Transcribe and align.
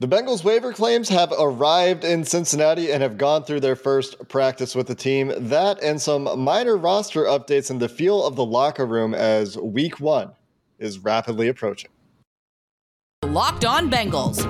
The 0.00 0.08
Bengals 0.08 0.42
waiver 0.42 0.72
claims 0.72 1.08
have 1.08 1.32
arrived 1.38 2.04
in 2.04 2.24
Cincinnati 2.24 2.90
and 2.90 3.00
have 3.00 3.16
gone 3.16 3.44
through 3.44 3.60
their 3.60 3.76
first 3.76 4.28
practice 4.28 4.74
with 4.74 4.88
the 4.88 4.94
team. 4.94 5.32
That 5.36 5.80
and 5.82 6.02
some 6.02 6.40
minor 6.40 6.76
roster 6.76 7.24
updates 7.24 7.70
and 7.70 7.80
the 7.80 7.88
feel 7.88 8.26
of 8.26 8.34
the 8.34 8.44
locker 8.44 8.86
room 8.86 9.14
as 9.14 9.56
week 9.56 10.00
one 10.00 10.32
is 10.80 10.98
rapidly 10.98 11.46
approaching. 11.46 11.90
Locked 13.24 13.64
On 13.64 13.88
Bengals, 13.88 14.44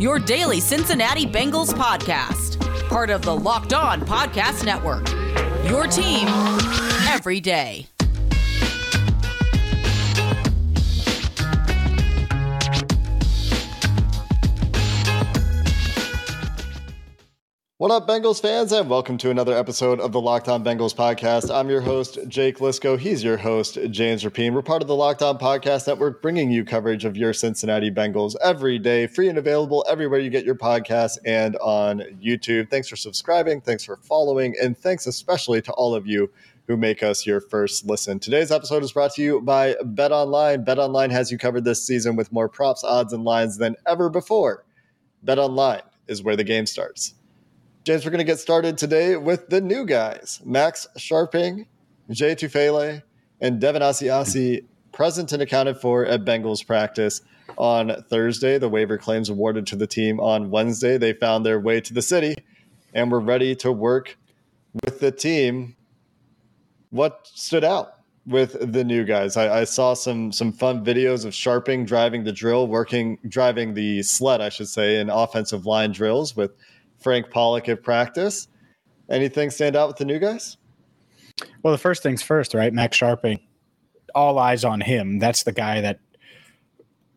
your 0.00 0.18
daily 0.18 0.60
Cincinnati 0.60 1.26
Bengals 1.26 1.74
podcast, 1.74 2.58
part 2.88 3.10
of 3.10 3.20
the 3.20 3.36
Locked 3.36 3.74
On 3.74 4.00
Podcast 4.00 4.64
Network. 4.64 5.06
Your 5.70 5.86
team 5.86 6.26
every 7.06 7.38
day. 7.38 7.86
What 17.80 17.90
up, 17.90 18.06
Bengals 18.06 18.42
fans, 18.42 18.72
and 18.72 18.90
welcome 18.90 19.16
to 19.16 19.30
another 19.30 19.56
episode 19.56 20.00
of 20.00 20.12
the 20.12 20.20
Locked 20.20 20.50
On 20.50 20.62
Bengals 20.62 20.94
podcast. 20.94 21.50
I'm 21.50 21.70
your 21.70 21.80
host, 21.80 22.18
Jake 22.28 22.58
Liscow. 22.58 22.98
He's 22.98 23.24
your 23.24 23.38
host, 23.38 23.78
James 23.88 24.22
Rapien. 24.22 24.52
We're 24.52 24.60
part 24.60 24.82
of 24.82 24.88
the 24.88 24.94
Locked 24.94 25.22
On 25.22 25.38
Podcast 25.38 25.86
Network, 25.86 26.20
bringing 26.20 26.50
you 26.50 26.62
coverage 26.62 27.06
of 27.06 27.16
your 27.16 27.32
Cincinnati 27.32 27.90
Bengals 27.90 28.36
every 28.44 28.78
day, 28.78 29.06
free 29.06 29.30
and 29.30 29.38
available 29.38 29.82
everywhere 29.88 30.20
you 30.20 30.28
get 30.28 30.44
your 30.44 30.56
podcasts 30.56 31.16
and 31.24 31.56
on 31.56 32.00
YouTube. 32.22 32.68
Thanks 32.68 32.86
for 32.86 32.96
subscribing, 32.96 33.62
thanks 33.62 33.82
for 33.82 33.96
following, 33.96 34.54
and 34.60 34.76
thanks 34.76 35.06
especially 35.06 35.62
to 35.62 35.72
all 35.72 35.94
of 35.94 36.06
you 36.06 36.30
who 36.66 36.76
make 36.76 37.02
us 37.02 37.24
your 37.24 37.40
first 37.40 37.86
listen. 37.86 38.18
Today's 38.18 38.52
episode 38.52 38.82
is 38.82 38.92
brought 38.92 39.14
to 39.14 39.22
you 39.22 39.40
by 39.40 39.74
Bet 39.82 40.12
Online. 40.12 40.64
Bet 40.64 40.78
Online 40.78 41.08
has 41.08 41.32
you 41.32 41.38
covered 41.38 41.64
this 41.64 41.82
season 41.82 42.14
with 42.14 42.30
more 42.30 42.50
props, 42.50 42.84
odds, 42.84 43.14
and 43.14 43.24
lines 43.24 43.56
than 43.56 43.74
ever 43.86 44.10
before. 44.10 44.66
Bet 45.22 45.38
Online 45.38 45.80
is 46.08 46.22
where 46.22 46.36
the 46.36 46.44
game 46.44 46.66
starts. 46.66 47.14
James, 47.82 48.04
we're 48.04 48.10
going 48.10 48.18
to 48.18 48.24
get 48.24 48.38
started 48.38 48.76
today 48.76 49.16
with 49.16 49.48
the 49.48 49.58
new 49.58 49.86
guys 49.86 50.42
Max 50.44 50.86
Scharping, 50.98 51.64
Jay 52.10 52.34
Tufele, 52.34 53.02
and 53.40 53.58
Devin 53.58 53.80
Asiasi 53.80 54.66
present 54.92 55.32
and 55.32 55.40
accounted 55.40 55.78
for 55.78 56.04
at 56.04 56.26
Bengals 56.26 56.64
practice 56.66 57.22
on 57.56 58.02
Thursday. 58.10 58.58
The 58.58 58.68
waiver 58.68 58.98
claims 58.98 59.30
awarded 59.30 59.66
to 59.68 59.76
the 59.76 59.86
team 59.86 60.20
on 60.20 60.50
Wednesday. 60.50 60.98
They 60.98 61.14
found 61.14 61.46
their 61.46 61.58
way 61.58 61.80
to 61.80 61.94
the 61.94 62.02
city 62.02 62.34
and 62.92 63.10
were 63.10 63.18
ready 63.18 63.56
to 63.56 63.72
work 63.72 64.18
with 64.84 65.00
the 65.00 65.10
team. 65.10 65.74
What 66.90 67.30
stood 67.32 67.64
out 67.64 67.94
with 68.26 68.72
the 68.74 68.84
new 68.84 69.04
guys? 69.04 69.38
I, 69.38 69.60
I 69.60 69.64
saw 69.64 69.94
some 69.94 70.32
some 70.32 70.52
fun 70.52 70.84
videos 70.84 71.24
of 71.24 71.32
Scharping 71.32 71.86
driving 71.86 72.24
the 72.24 72.32
drill, 72.32 72.66
working 72.66 73.16
driving 73.26 73.72
the 73.72 74.02
sled, 74.02 74.42
I 74.42 74.50
should 74.50 74.68
say, 74.68 75.00
in 75.00 75.08
offensive 75.08 75.64
line 75.64 75.92
drills 75.92 76.36
with 76.36 76.50
Frank 77.00 77.30
Pollack 77.30 77.68
at 77.68 77.82
practice. 77.82 78.48
Anything 79.08 79.50
stand 79.50 79.76
out 79.76 79.88
with 79.88 79.96
the 79.96 80.04
new 80.04 80.18
guys? 80.18 80.56
Well, 81.62 81.72
the 81.72 81.78
first 81.78 82.02
things 82.02 82.22
first, 82.22 82.54
right? 82.54 82.72
Max 82.72 82.98
Scharping, 82.98 83.40
all 84.14 84.38
eyes 84.38 84.64
on 84.64 84.80
him. 84.80 85.18
That's 85.18 85.42
the 85.42 85.52
guy 85.52 85.80
that, 85.80 86.00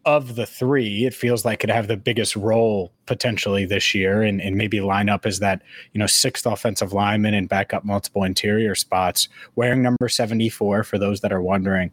of 0.05 0.35
the 0.35 0.45
three, 0.45 1.05
it 1.05 1.13
feels 1.13 1.45
like 1.45 1.59
could 1.59 1.69
have 1.69 1.87
the 1.87 1.97
biggest 1.97 2.35
role 2.35 2.91
potentially 3.05 3.65
this 3.65 3.93
year 3.93 4.21
and, 4.21 4.41
and 4.41 4.57
maybe 4.57 4.81
line 4.81 5.07
up 5.07 5.25
as 5.25 5.39
that, 5.39 5.61
you 5.93 5.99
know, 5.99 6.07
sixth 6.07 6.45
offensive 6.45 6.93
lineman 6.93 7.33
and 7.33 7.47
back 7.47 7.73
up 7.73 7.85
multiple 7.85 8.23
interior 8.23 8.75
spots, 8.75 9.29
wearing 9.55 9.81
number 9.81 10.09
74 10.09 10.83
for 10.83 10.97
those 10.97 11.21
that 11.21 11.31
are 11.31 11.41
wondering. 11.41 11.91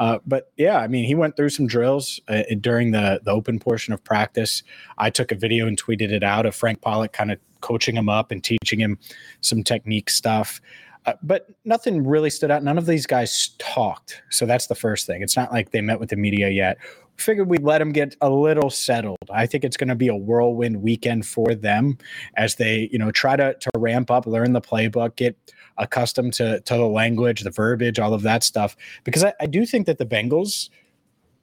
Uh, 0.00 0.18
but 0.26 0.50
yeah, 0.56 0.78
I 0.78 0.88
mean, 0.88 1.04
he 1.04 1.14
went 1.14 1.36
through 1.36 1.50
some 1.50 1.66
drills 1.66 2.18
uh, 2.26 2.42
during 2.60 2.90
the 2.90 3.20
the 3.22 3.30
open 3.30 3.60
portion 3.60 3.92
of 3.92 4.02
practice. 4.02 4.62
I 4.96 5.10
took 5.10 5.30
a 5.30 5.34
video 5.34 5.66
and 5.66 5.80
tweeted 5.80 6.10
it 6.10 6.24
out 6.24 6.46
of 6.46 6.56
Frank 6.56 6.80
Pollack 6.80 7.12
kind 7.12 7.30
of 7.30 7.38
coaching 7.60 7.96
him 7.96 8.08
up 8.08 8.30
and 8.32 8.42
teaching 8.42 8.80
him 8.80 8.98
some 9.42 9.62
technique 9.62 10.08
stuff. 10.08 10.60
Uh, 11.06 11.14
but 11.22 11.48
nothing 11.64 12.06
really 12.06 12.30
stood 12.30 12.50
out. 12.50 12.62
None 12.62 12.78
of 12.78 12.86
these 12.86 13.06
guys 13.06 13.50
talked. 13.58 14.22
So 14.30 14.46
that's 14.46 14.66
the 14.66 14.74
first 14.74 15.06
thing. 15.06 15.22
It's 15.22 15.36
not 15.36 15.52
like 15.52 15.70
they 15.70 15.80
met 15.82 16.00
with 16.00 16.10
the 16.10 16.16
media 16.16 16.48
yet. 16.48 16.78
Figured 17.16 17.48
we'd 17.48 17.62
let 17.62 17.78
them 17.78 17.92
get 17.92 18.16
a 18.22 18.30
little 18.30 18.70
settled. 18.70 19.18
I 19.30 19.46
think 19.46 19.64
it's 19.64 19.76
going 19.76 19.88
to 19.88 19.94
be 19.94 20.08
a 20.08 20.16
whirlwind 20.16 20.80
weekend 20.82 21.26
for 21.26 21.54
them 21.54 21.98
as 22.36 22.54
they, 22.54 22.88
you 22.90 22.98
know, 22.98 23.10
try 23.10 23.36
to, 23.36 23.54
to 23.54 23.70
ramp 23.76 24.10
up, 24.10 24.26
learn 24.26 24.54
the 24.54 24.60
playbook, 24.62 25.16
get 25.16 25.36
accustomed 25.80 26.32
to 26.34 26.60
to 26.60 26.74
the 26.74 26.86
language, 26.86 27.42
the 27.42 27.50
verbiage, 27.50 27.98
all 27.98 28.14
of 28.14 28.22
that 28.22 28.44
stuff. 28.44 28.76
Because 29.02 29.24
I, 29.24 29.32
I 29.40 29.46
do 29.46 29.66
think 29.66 29.86
that 29.86 29.98
the 29.98 30.06
Bengals, 30.06 30.70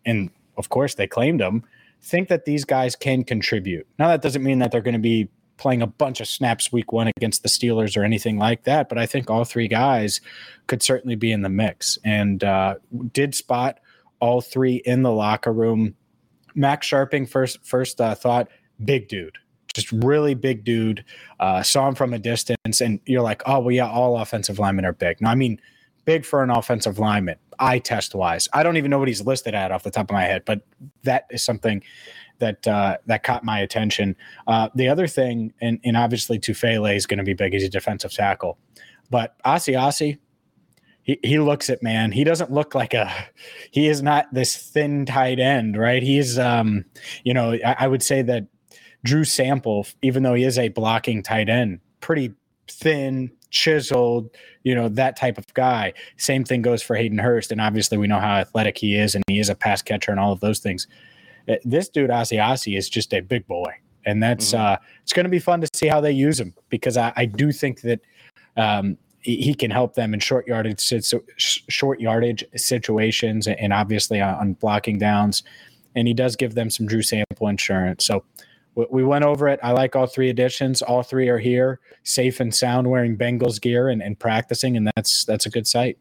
and 0.05 0.29
of 0.55 0.69
course 0.69 0.95
they 0.95 1.07
claimed 1.07 1.41
them, 1.41 1.63
think 2.01 2.29
that 2.29 2.45
these 2.45 2.63
guys 2.63 2.95
can 2.95 3.23
contribute. 3.23 3.85
Now 3.99 4.07
that 4.07 4.21
doesn't 4.21 4.43
mean 4.43 4.59
that 4.59 4.71
they're 4.71 4.81
going 4.81 4.93
to 4.93 4.99
be 4.99 5.27
playing 5.57 5.81
a 5.81 5.87
bunch 5.87 6.21
of 6.21 6.27
snaps 6.27 6.71
week 6.71 6.91
one 6.91 7.11
against 7.17 7.41
the 7.41 7.49
Steelers 7.49 7.97
or 7.97 8.03
anything 8.03 8.37
like 8.37 8.63
that. 8.63 8.89
But 8.89 8.99
I 8.99 9.07
think 9.07 9.29
all 9.29 9.43
three 9.43 9.67
guys 9.67 10.21
could 10.67 10.83
certainly 10.83 11.15
be 11.15 11.31
in 11.31 11.41
the 11.41 11.49
mix 11.49 11.97
and 12.05 12.43
uh, 12.43 12.75
did 13.11 13.33
spot 13.33 13.79
all 14.19 14.39
three 14.41 14.75
in 14.85 15.01
the 15.01 15.11
locker 15.11 15.51
room. 15.51 15.95
Max 16.55 16.87
Scharping 16.87 17.27
first 17.27 17.65
first 17.65 17.99
uh, 17.99 18.15
thought 18.15 18.47
big 18.83 19.07
dude 19.07 19.37
just 19.77 19.91
really 20.03 20.33
big 20.33 20.65
dude. 20.65 21.05
Uh, 21.39 21.63
saw 21.63 21.87
him 21.87 21.95
from 21.95 22.13
a 22.13 22.19
distance, 22.19 22.81
and 22.81 22.99
you're 23.05 23.21
like, 23.21 23.41
oh 23.45 23.59
well, 23.59 23.71
yeah, 23.71 23.89
all 23.89 24.17
offensive 24.17 24.59
linemen 24.59 24.83
are 24.83 24.93
big. 24.93 25.21
No, 25.21 25.29
I 25.29 25.35
mean 25.35 25.61
big 26.03 26.25
for 26.25 26.41
an 26.41 26.49
offensive 26.49 26.99
lineman, 26.99 27.37
eye 27.59 27.79
test 27.79 28.15
wise. 28.15 28.47
I 28.53 28.63
don't 28.63 28.77
even 28.77 28.89
know 28.89 28.97
what 28.97 29.09
he's 29.09 29.21
listed 29.21 29.53
at 29.53 29.71
off 29.71 29.83
the 29.83 29.91
top 29.91 30.09
of 30.09 30.13
my 30.13 30.23
head, 30.23 30.43
but 30.45 30.61
that 31.03 31.25
is 31.29 31.43
something 31.43 31.83
that 32.39 32.65
uh, 32.67 32.97
that 33.05 33.23
caught 33.23 33.43
my 33.43 33.59
attention. 33.59 34.15
Uh, 34.47 34.69
the 34.73 34.87
other 34.87 35.07
thing, 35.07 35.53
and, 35.61 35.79
and 35.83 35.97
obviously 35.97 36.39
Tufele 36.39 36.95
is 36.95 37.05
going 37.05 37.17
to 37.17 37.23
be 37.23 37.33
big. 37.33 37.53
He's 37.53 37.63
a 37.63 37.69
defensive 37.69 38.13
tackle, 38.13 38.57
but 39.09 39.35
Asiasi, 39.43 40.17
he, 41.03 41.19
he 41.23 41.39
looks 41.39 41.69
it, 41.69 41.81
man. 41.83 42.11
He 42.11 42.23
doesn't 42.23 42.51
look 42.51 42.75
like 42.75 42.93
a, 42.93 43.11
he 43.71 43.87
is 43.87 44.01
not 44.01 44.33
this 44.33 44.55
thin 44.55 45.05
tight 45.05 45.39
end, 45.39 45.77
right? 45.77 46.03
He's, 46.03 46.37
um, 46.37 46.85
you 47.23 47.33
know, 47.33 47.53
I, 47.65 47.75
I 47.79 47.87
would 47.87 48.03
say 48.03 48.21
that 48.23 48.45
Drew 49.07 49.23
Sample, 49.23 49.87
even 50.01 50.23
though 50.23 50.33
he 50.33 50.43
is 50.43 50.59
a 50.59 50.67
blocking 50.67 51.23
tight 51.23 51.47
end, 51.47 51.79
pretty 52.01 52.33
thin, 52.69 53.31
chiseled, 53.51 54.29
you 54.63 54.75
know, 54.75 54.89
that 54.89 55.15
type 55.15 55.37
of 55.37 55.45
guy. 55.53 55.93
Same 56.17 56.43
thing 56.43 56.61
goes 56.61 56.83
for 56.83 56.93
Hayden 56.97 57.17
Hurst. 57.17 57.49
And 57.53 57.61
obviously, 57.61 57.97
we 57.97 58.07
know 58.07 58.19
how 58.19 58.35
athletic 58.35 58.77
he 58.77 58.97
is, 58.97 59.15
and 59.15 59.23
he 59.27 59.39
is 59.39 59.47
a 59.47 59.55
pass 59.55 59.81
catcher 59.81 60.11
and 60.11 60.19
all 60.19 60.33
of 60.33 60.41
those 60.41 60.59
things. 60.59 60.87
Uh, 61.47 61.55
this 61.63 61.87
dude, 61.87 62.09
Asiasi, 62.09 62.77
is 62.77 62.89
just 62.89 63.13
a 63.13 63.21
big 63.21 63.47
boy. 63.47 63.71
And 64.05 64.21
that's, 64.21 64.49
mm-hmm. 64.51 64.73
uh, 64.73 64.75
it's 65.03 65.13
going 65.13 65.23
to 65.23 65.29
be 65.29 65.39
fun 65.39 65.61
to 65.61 65.69
see 65.73 65.87
how 65.87 66.01
they 66.01 66.11
use 66.11 66.37
him 66.37 66.53
because 66.67 66.97
I, 66.97 67.13
I 67.15 67.25
do 67.25 67.53
think 67.53 67.81
that, 67.81 68.01
um, 68.57 68.97
he 69.21 69.53
can 69.53 69.71
help 69.71 69.95
them 69.95 70.13
in 70.13 70.21
short 70.21 70.47
yardage 70.47 70.79
short 71.37 71.99
yardage 71.99 72.45
situations 72.55 73.45
and 73.45 73.73
obviously 73.73 74.21
on 74.21 74.53
blocking 74.53 74.97
downs 74.97 75.43
and 75.97 76.07
he 76.07 76.13
does 76.13 76.35
give 76.35 76.53
them 76.53 76.69
some 76.69 76.85
Drew 76.85 77.01
Sample 77.01 77.47
insurance. 77.47 78.05
So 78.05 78.23
we 78.89 79.03
went 79.03 79.25
over 79.25 79.47
it. 79.47 79.59
I 79.63 79.71
like 79.71 79.95
all 79.95 80.05
three 80.05 80.29
additions. 80.29 80.81
All 80.81 81.03
three 81.03 81.29
are 81.29 81.39
here, 81.39 81.79
safe 82.03 82.39
and 82.39 82.53
sound, 82.53 82.89
wearing 82.89 83.17
Bengals 83.17 83.59
gear 83.59 83.89
and, 83.89 84.01
and 84.01 84.19
practicing, 84.19 84.77
and 84.77 84.91
that's 84.95 85.25
that's 85.25 85.45
a 85.45 85.49
good 85.49 85.65
sight. 85.67 85.97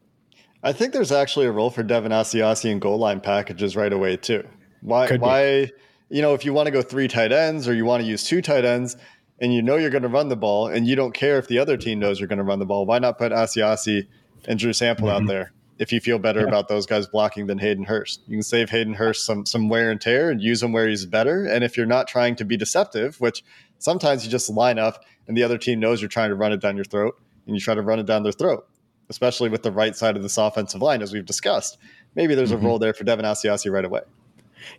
I 0.63 0.73
think 0.73 0.93
there's 0.93 1.11
actually 1.11 1.45
a 1.47 1.51
role 1.51 1.69
for 1.69 1.83
Devin 1.83 2.11
Asiasi 2.11 2.69
in 2.69 2.79
goal 2.79 2.97
line 2.97 3.19
packages 3.19 3.75
right 3.75 3.91
away 3.91 4.17
too. 4.17 4.47
Why? 4.81 5.07
Could 5.07 5.21
why? 5.21 5.65
Be. 5.65 5.71
You 6.09 6.21
know, 6.21 6.33
if 6.33 6.45
you 6.45 6.53
want 6.53 6.67
to 6.67 6.71
go 6.71 6.81
three 6.81 7.07
tight 7.07 7.31
ends 7.31 7.67
or 7.67 7.73
you 7.73 7.83
want 7.83 8.01
to 8.01 8.07
use 8.07 8.23
two 8.23 8.41
tight 8.41 8.63
ends, 8.63 8.95
and 9.39 9.53
you 9.53 9.61
know 9.61 9.75
you're 9.75 9.89
going 9.89 10.03
to 10.03 10.09
run 10.09 10.29
the 10.29 10.37
ball, 10.37 10.67
and 10.67 10.87
you 10.87 10.95
don't 10.95 11.13
care 11.13 11.37
if 11.37 11.47
the 11.47 11.59
other 11.59 11.77
team 11.77 11.99
knows 11.99 12.19
you're 12.19 12.29
going 12.29 12.37
to 12.37 12.43
run 12.43 12.59
the 12.59 12.65
ball, 12.65 12.85
why 12.85 12.99
not 12.99 13.17
put 13.17 13.31
Asiasi 13.31 14.07
and 14.47 14.57
Drew 14.57 14.71
Sample 14.71 15.07
mm-hmm. 15.07 15.23
out 15.23 15.27
there? 15.27 15.51
If 15.79 15.91
you 15.91 15.99
feel 15.99 16.19
better 16.19 16.41
yeah. 16.41 16.47
about 16.47 16.67
those 16.67 16.85
guys 16.85 17.07
blocking 17.07 17.47
than 17.47 17.57
Hayden 17.57 17.83
Hurst. 17.83 18.21
You 18.27 18.37
can 18.37 18.43
save 18.43 18.69
Hayden 18.69 18.93
Hurst 18.93 19.25
some 19.25 19.45
some 19.45 19.69
wear 19.69 19.91
and 19.91 20.01
tear 20.01 20.29
and 20.29 20.41
use 20.41 20.61
him 20.63 20.71
where 20.71 20.87
he's 20.87 21.05
better. 21.05 21.45
And 21.45 21.63
if 21.63 21.77
you're 21.77 21.85
not 21.85 22.07
trying 22.07 22.35
to 22.37 22.45
be 22.45 22.57
deceptive, 22.57 23.19
which 23.21 23.43
sometimes 23.79 24.25
you 24.25 24.31
just 24.31 24.49
line 24.49 24.79
up 24.79 25.03
and 25.27 25.37
the 25.37 25.43
other 25.43 25.57
team 25.57 25.79
knows 25.79 26.01
you're 26.01 26.09
trying 26.09 26.29
to 26.29 26.35
run 26.35 26.51
it 26.51 26.61
down 26.61 26.75
your 26.75 26.85
throat 26.85 27.19
and 27.45 27.55
you 27.55 27.61
try 27.61 27.75
to 27.75 27.81
run 27.81 27.99
it 27.99 28.05
down 28.05 28.23
their 28.23 28.31
throat, 28.31 28.67
especially 29.09 29.49
with 29.49 29.63
the 29.63 29.71
right 29.71 29.95
side 29.95 30.15
of 30.15 30.23
this 30.23 30.37
offensive 30.37 30.81
line, 30.81 31.01
as 31.01 31.13
we've 31.13 31.25
discussed. 31.25 31.77
Maybe 32.15 32.35
there's 32.35 32.51
mm-hmm. 32.51 32.65
a 32.65 32.67
role 32.67 32.79
there 32.79 32.93
for 32.93 33.03
Devin 33.03 33.25
Asiasi 33.25 33.71
right 33.71 33.85
away. 33.85 34.01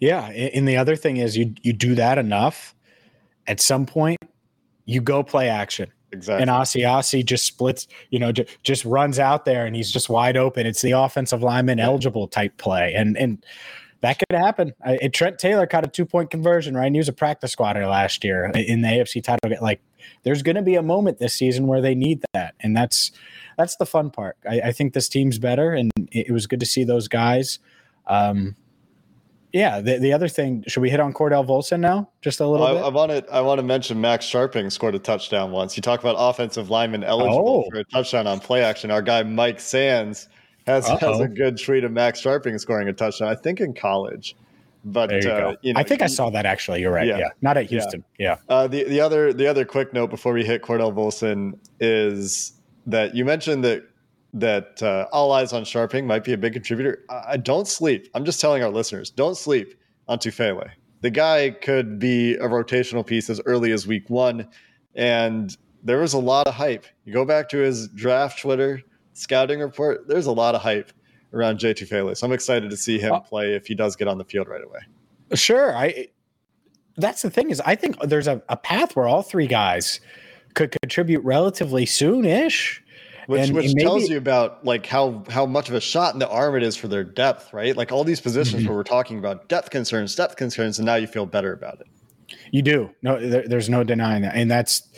Yeah. 0.00 0.28
And 0.28 0.66
the 0.66 0.76
other 0.76 0.96
thing 0.96 1.18
is 1.18 1.36
you 1.36 1.54
you 1.62 1.72
do 1.72 1.94
that 1.94 2.18
enough, 2.18 2.74
at 3.46 3.60
some 3.60 3.86
point, 3.86 4.18
you 4.84 5.00
go 5.00 5.22
play 5.22 5.48
action 5.48 5.92
Exactly. 6.12 6.42
And 6.42 6.50
Asiasi 6.50 7.24
just 7.24 7.44
splits, 7.44 7.86
you 8.10 8.18
know, 8.18 8.32
just, 8.32 8.62
just 8.62 8.84
runs 8.84 9.18
out 9.18 9.44
there 9.44 9.66
and 9.66 9.76
he's 9.76 9.92
just 9.92 10.08
wide 10.08 10.36
open. 10.36 10.66
It's 10.66 10.82
the 10.82 10.92
offensive 10.92 11.42
lineman 11.42 11.80
eligible 11.80 12.28
type 12.28 12.56
play. 12.56 12.94
And 12.94 13.16
and 13.16 13.44
that 14.00 14.18
could 14.18 14.36
happen. 14.36 14.74
I, 14.84 15.08
Trent 15.08 15.38
Taylor 15.38 15.66
caught 15.66 15.84
a 15.84 15.88
two 15.88 16.06
point 16.06 16.30
conversion, 16.30 16.76
right? 16.76 16.86
And 16.86 16.94
he 16.94 17.00
was 17.00 17.08
a 17.08 17.12
practice 17.12 17.52
squatter 17.52 17.86
last 17.86 18.22
year 18.22 18.46
in 18.54 18.82
the 18.82 18.88
AFC 18.88 19.22
title. 19.22 19.50
Like, 19.60 19.80
there's 20.22 20.42
going 20.42 20.56
to 20.56 20.62
be 20.62 20.76
a 20.76 20.82
moment 20.82 21.18
this 21.18 21.34
season 21.34 21.66
where 21.66 21.80
they 21.80 21.94
need 21.94 22.24
that, 22.32 22.54
and 22.60 22.76
that's 22.76 23.10
that's 23.56 23.76
the 23.76 23.86
fun 23.86 24.10
part. 24.10 24.36
I, 24.48 24.60
I 24.60 24.72
think 24.72 24.92
this 24.92 25.08
team's 25.08 25.38
better, 25.38 25.72
and 25.72 25.90
it, 26.12 26.28
it, 26.28 26.32
was 26.32 26.46
good 26.46 26.60
to 26.60 26.66
see 26.66 26.84
those 26.84 27.08
guys. 27.08 27.58
Um, 28.06 28.54
yeah, 29.52 29.80
the, 29.80 29.98
the 29.98 30.12
other 30.12 30.28
thing, 30.28 30.64
should 30.66 30.80
we 30.80 30.90
hit 30.90 31.00
on 31.00 31.12
Cordell 31.12 31.46
Volson 31.46 31.80
now? 31.80 32.10
Just 32.20 32.40
a 32.40 32.46
little 32.46 32.66
I, 32.66 32.74
bit. 32.74 32.82
I 32.82 32.88
want 32.88 33.10
to 33.10 33.32
I 33.32 33.40
want 33.40 33.58
to 33.58 33.62
mention 33.62 34.00
Max 34.00 34.26
Scharping 34.26 34.70
scored 34.70 34.94
a 34.94 34.98
touchdown 34.98 35.50
once. 35.52 35.76
You 35.76 35.82
talk 35.82 36.00
about 36.00 36.16
offensive 36.18 36.70
lineman 36.70 37.04
eligible 37.04 37.64
oh. 37.66 37.70
for 37.70 37.78
a 37.78 37.84
touchdown 37.84 38.26
on 38.26 38.40
play 38.40 38.62
action. 38.62 38.90
Our 38.90 39.02
guy 39.02 39.22
Mike 39.22 39.60
Sands 39.60 40.28
has 40.66 40.86
has 40.86 41.20
a 41.20 41.28
good 41.28 41.60
tweet 41.60 41.84
of 41.84 41.92
Max 41.92 42.20
Scharping 42.22 42.60
scoring 42.60 42.88
a 42.88 42.92
touchdown. 42.92 43.28
I 43.28 43.34
think 43.34 43.60
in 43.60 43.72
college. 43.74 44.36
But 44.84 45.10
you 45.10 45.30
uh, 45.30 45.56
you 45.62 45.72
know, 45.72 45.80
I 45.80 45.82
think 45.82 46.02
I 46.02 46.06
saw 46.06 46.30
that 46.30 46.46
actually. 46.46 46.80
You're 46.80 46.92
right. 46.92 47.06
Yeah, 47.06 47.18
yeah. 47.18 47.28
not 47.40 47.56
at 47.56 47.66
Houston. 47.66 48.04
Yeah. 48.18 48.36
yeah. 48.48 48.54
Uh, 48.54 48.66
the 48.68 48.84
the 48.84 49.00
other 49.00 49.32
the 49.32 49.46
other 49.46 49.64
quick 49.64 49.92
note 49.92 50.08
before 50.08 50.32
we 50.32 50.44
hit 50.44 50.62
Cordell 50.62 50.94
Volson 50.94 51.58
is 51.80 52.52
that 52.86 53.14
you 53.14 53.24
mentioned 53.24 53.64
that 53.64 53.82
that 54.34 54.82
uh, 54.82 55.06
all 55.12 55.32
eyes 55.32 55.52
on 55.52 55.64
Scharping 55.64 56.04
might 56.04 56.24
be 56.24 56.32
a 56.32 56.38
big 56.38 56.52
contributor. 56.52 57.04
I, 57.08 57.22
I 57.28 57.36
don't 57.36 57.66
sleep. 57.66 58.08
I'm 58.14 58.24
just 58.24 58.40
telling 58.40 58.62
our 58.62 58.70
listeners, 58.70 59.10
don't 59.10 59.36
sleep 59.36 59.74
on 60.06 60.18
Tufele. 60.18 60.68
The 61.00 61.10
guy 61.10 61.50
could 61.50 61.98
be 61.98 62.34
a 62.34 62.48
rotational 62.48 63.06
piece 63.06 63.30
as 63.30 63.40
early 63.46 63.72
as 63.72 63.86
week 63.86 64.10
one, 64.10 64.48
and 64.94 65.56
there 65.82 65.98
was 65.98 66.12
a 66.12 66.18
lot 66.18 66.46
of 66.46 66.54
hype. 66.54 66.86
You 67.04 67.12
go 67.12 67.24
back 67.24 67.48
to 67.50 67.58
his 67.58 67.88
draft 67.88 68.40
Twitter 68.40 68.82
scouting 69.12 69.60
report. 69.60 70.08
There's 70.08 70.26
a 70.26 70.32
lot 70.32 70.54
of 70.54 70.60
hype 70.60 70.92
around 71.32 71.58
Jay 71.58 71.74
Tufele. 71.74 72.16
So 72.16 72.26
I'm 72.26 72.32
excited 72.32 72.70
to 72.70 72.76
see 72.76 72.98
him 72.98 73.20
play 73.22 73.54
if 73.54 73.66
he 73.66 73.74
does 73.74 73.96
get 73.96 74.08
on 74.08 74.18
the 74.18 74.24
field 74.24 74.48
right 74.48 74.62
away. 74.64 74.80
Sure. 75.34 75.76
I 75.76 76.08
that's 76.96 77.22
the 77.22 77.30
thing 77.30 77.50
is 77.50 77.60
I 77.60 77.74
think 77.74 78.00
there's 78.00 78.26
a, 78.26 78.42
a 78.48 78.56
path 78.56 78.96
where 78.96 79.06
all 79.06 79.22
three 79.22 79.46
guys 79.46 80.00
could 80.54 80.74
contribute 80.82 81.22
relatively 81.22 81.86
soon-ish. 81.86 82.82
Which, 83.28 83.42
and, 83.42 83.54
which 83.54 83.66
and 83.66 83.74
maybe, 83.74 83.84
tells 83.84 84.08
you 84.08 84.16
about 84.16 84.64
like 84.64 84.86
how 84.86 85.22
how 85.28 85.44
much 85.44 85.68
of 85.68 85.74
a 85.74 85.82
shot 85.82 86.14
in 86.14 86.18
the 86.18 86.30
arm 86.30 86.56
it 86.56 86.62
is 86.62 86.76
for 86.76 86.88
their 86.88 87.04
depth, 87.04 87.52
right? 87.52 87.76
Like 87.76 87.92
all 87.92 88.02
these 88.02 88.22
positions 88.22 88.62
mm-hmm. 88.62 88.70
where 88.70 88.78
we're 88.78 88.84
talking 88.84 89.18
about 89.18 89.50
depth 89.50 89.68
concerns, 89.68 90.14
depth 90.14 90.36
concerns, 90.36 90.78
and 90.78 90.86
now 90.86 90.94
you 90.94 91.06
feel 91.06 91.26
better 91.26 91.52
about 91.52 91.78
it. 91.78 91.88
You 92.52 92.62
do. 92.62 92.90
No, 93.02 93.20
there, 93.20 93.46
there's 93.46 93.68
no 93.68 93.84
denying 93.84 94.22
that, 94.22 94.34
and 94.34 94.50
that's 94.50 94.88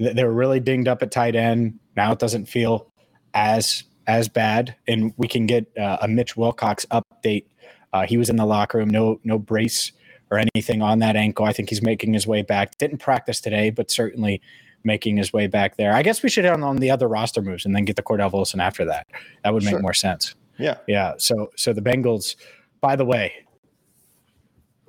they're 0.00 0.32
really 0.32 0.58
dinged 0.58 0.88
up 0.88 1.00
at 1.00 1.12
tight 1.12 1.36
end. 1.36 1.78
Now 1.96 2.10
it 2.10 2.18
doesn't 2.18 2.46
feel 2.46 2.92
as 3.34 3.84
as 4.08 4.28
bad, 4.28 4.74
and 4.88 5.14
we 5.16 5.28
can 5.28 5.46
get 5.46 5.70
uh, 5.78 5.98
a 6.00 6.08
Mitch 6.08 6.36
Wilcox 6.36 6.86
update. 6.86 7.44
Uh, 7.92 8.04
he 8.04 8.16
was 8.16 8.28
in 8.28 8.34
the 8.34 8.46
locker 8.46 8.78
room, 8.78 8.90
no 8.90 9.20
no 9.22 9.38
brace 9.38 9.92
or 10.32 10.38
anything 10.38 10.82
on 10.82 10.98
that 10.98 11.14
ankle. 11.14 11.46
I 11.46 11.52
think 11.52 11.68
he's 11.68 11.82
making 11.82 12.14
his 12.14 12.26
way 12.26 12.42
back. 12.42 12.78
Didn't 12.78 12.98
practice 12.98 13.40
today, 13.40 13.70
but 13.70 13.92
certainly 13.92 14.42
making 14.86 15.16
his 15.16 15.32
way 15.32 15.46
back 15.46 15.76
there. 15.76 15.92
I 15.92 16.02
guess 16.02 16.22
we 16.22 16.30
should 16.30 16.44
hit 16.44 16.54
on, 16.54 16.76
the 16.76 16.90
other 16.90 17.08
roster 17.08 17.42
moves 17.42 17.66
and 17.66 17.74
then 17.74 17.84
get 17.84 17.96
the 17.96 18.02
Cordell 18.02 18.30
Volson 18.30 18.62
after 18.62 18.84
that. 18.86 19.06
That 19.44 19.52
would 19.52 19.64
make 19.64 19.72
sure. 19.72 19.80
more 19.80 19.92
sense. 19.92 20.34
Yeah, 20.58 20.78
yeah. 20.86 21.14
So 21.18 21.50
so 21.56 21.72
the 21.72 21.82
Bengals. 21.82 22.36
By 22.80 22.94
the 22.94 23.04
way, 23.04 23.32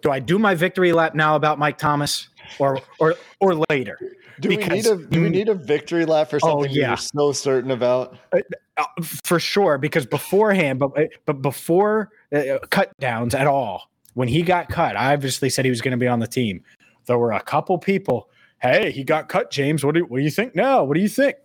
do 0.01 0.11
I 0.11 0.19
do 0.19 0.37
my 0.37 0.55
victory 0.55 0.93
lap 0.93 1.15
now 1.15 1.35
about 1.35 1.59
Mike 1.59 1.77
Thomas 1.77 2.29
or 2.59 2.79
or 2.99 3.15
or 3.39 3.55
later? 3.69 3.97
Do 4.39 4.49
because, 4.49 4.69
we 4.69 4.75
need 4.75 4.85
a 4.85 4.95
do 5.07 5.21
we 5.21 5.29
need 5.29 5.49
a 5.49 5.55
victory 5.55 6.05
lap 6.05 6.29
for 6.29 6.37
oh, 6.37 6.47
something 6.47 6.71
oh, 6.71 6.73
yeah. 6.73 6.89
you're 6.89 6.97
so 6.97 7.31
certain 7.31 7.71
about? 7.71 8.17
Uh, 8.31 8.39
uh, 8.77 8.85
for 9.01 9.39
sure, 9.39 9.77
because 9.77 10.05
beforehand, 10.05 10.79
but 10.79 10.91
uh, 10.97 11.05
but 11.25 11.41
before 11.41 12.11
uh, 12.33 12.59
cut 12.69 12.91
downs 12.99 13.33
at 13.33 13.47
all, 13.47 13.89
when 14.13 14.27
he 14.27 14.43
got 14.43 14.69
cut, 14.69 14.95
I 14.95 15.13
obviously 15.13 15.49
said 15.49 15.65
he 15.65 15.71
was 15.71 15.81
going 15.81 15.91
to 15.91 15.97
be 15.97 16.07
on 16.07 16.19
the 16.19 16.27
team. 16.27 16.63
There 17.07 17.17
were 17.17 17.31
a 17.31 17.41
couple 17.41 17.77
people. 17.77 18.29
Hey, 18.61 18.91
he 18.91 19.03
got 19.03 19.29
cut, 19.29 19.51
James. 19.51 19.83
What 19.83 19.95
do 19.95 20.05
what 20.05 20.17
do 20.17 20.23
you 20.23 20.31
think 20.31 20.55
now? 20.55 20.83
What 20.83 20.95
do 20.95 21.01
you 21.01 21.09
think? 21.09 21.35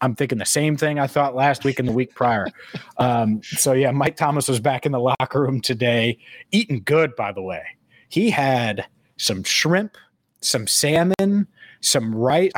I'm 0.00 0.14
thinking 0.14 0.38
the 0.38 0.44
same 0.44 0.76
thing 0.76 0.98
I 0.98 1.06
thought 1.06 1.34
last 1.34 1.64
week 1.64 1.78
and 1.78 1.88
the 1.88 1.92
week 1.92 2.14
prior. 2.14 2.46
Um, 2.96 3.42
so 3.42 3.72
yeah, 3.72 3.90
Mike 3.90 4.16
Thomas 4.16 4.46
was 4.46 4.60
back 4.60 4.86
in 4.86 4.92
the 4.92 5.00
locker 5.00 5.42
room 5.42 5.60
today, 5.60 6.16
eating 6.52 6.80
good. 6.84 7.16
By 7.16 7.32
the 7.32 7.42
way, 7.42 7.64
he 8.08 8.30
had 8.30 8.86
some 9.16 9.42
shrimp, 9.42 9.96
some 10.40 10.68
salmon, 10.68 11.48
some 11.80 12.14
rice. 12.14 12.52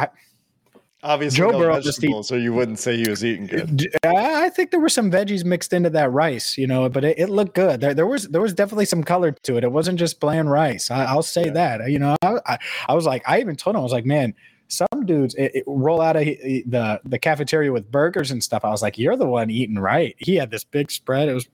Obviously, 1.06 1.36
Joe 1.38 1.50
no 1.50 1.58
Burrow 1.58 1.80
just 1.80 2.02
eat, 2.02 2.24
so 2.24 2.34
you 2.34 2.52
wouldn't 2.52 2.80
say 2.80 2.96
he 2.96 3.08
was 3.08 3.24
eating 3.24 3.46
good. 3.46 3.88
I 4.04 4.48
think 4.48 4.72
there 4.72 4.80
were 4.80 4.88
some 4.88 5.08
veggies 5.10 5.44
mixed 5.44 5.72
into 5.72 5.88
that 5.90 6.10
rice, 6.10 6.58
you 6.58 6.66
know, 6.66 6.88
but 6.88 7.04
it, 7.04 7.16
it 7.18 7.28
looked 7.28 7.54
good. 7.54 7.80
There, 7.80 7.94
there, 7.94 8.06
was 8.06 8.28
there 8.28 8.40
was 8.40 8.52
definitely 8.52 8.86
some 8.86 9.04
color 9.04 9.30
to 9.30 9.56
it. 9.56 9.62
It 9.62 9.70
wasn't 9.70 10.00
just 10.00 10.18
bland 10.18 10.50
rice. 10.50 10.90
I, 10.90 11.14
will 11.14 11.22
say 11.22 11.46
yeah. 11.46 11.52
that. 11.52 11.90
You 11.90 12.00
know, 12.00 12.16
I, 12.22 12.38
I, 12.44 12.58
I, 12.88 12.94
was 12.94 13.06
like, 13.06 13.22
I 13.28 13.40
even 13.40 13.54
told 13.54 13.76
him, 13.76 13.80
I 13.80 13.82
was 13.84 13.92
like, 13.92 14.04
man, 14.04 14.34
some 14.66 15.06
dudes 15.06 15.34
it, 15.36 15.52
it 15.54 15.64
roll 15.68 16.00
out 16.00 16.16
of 16.16 16.24
the 16.24 17.00
the 17.04 17.18
cafeteria 17.20 17.70
with 17.72 17.88
burgers 17.90 18.32
and 18.32 18.42
stuff. 18.42 18.64
I 18.64 18.70
was 18.70 18.82
like, 18.82 18.98
you're 18.98 19.16
the 19.16 19.26
one 19.26 19.48
eating 19.48 19.78
right. 19.78 20.16
He 20.18 20.34
had 20.34 20.50
this 20.50 20.64
big 20.64 20.90
spread. 20.90 21.28
It 21.28 21.34
was 21.34 21.48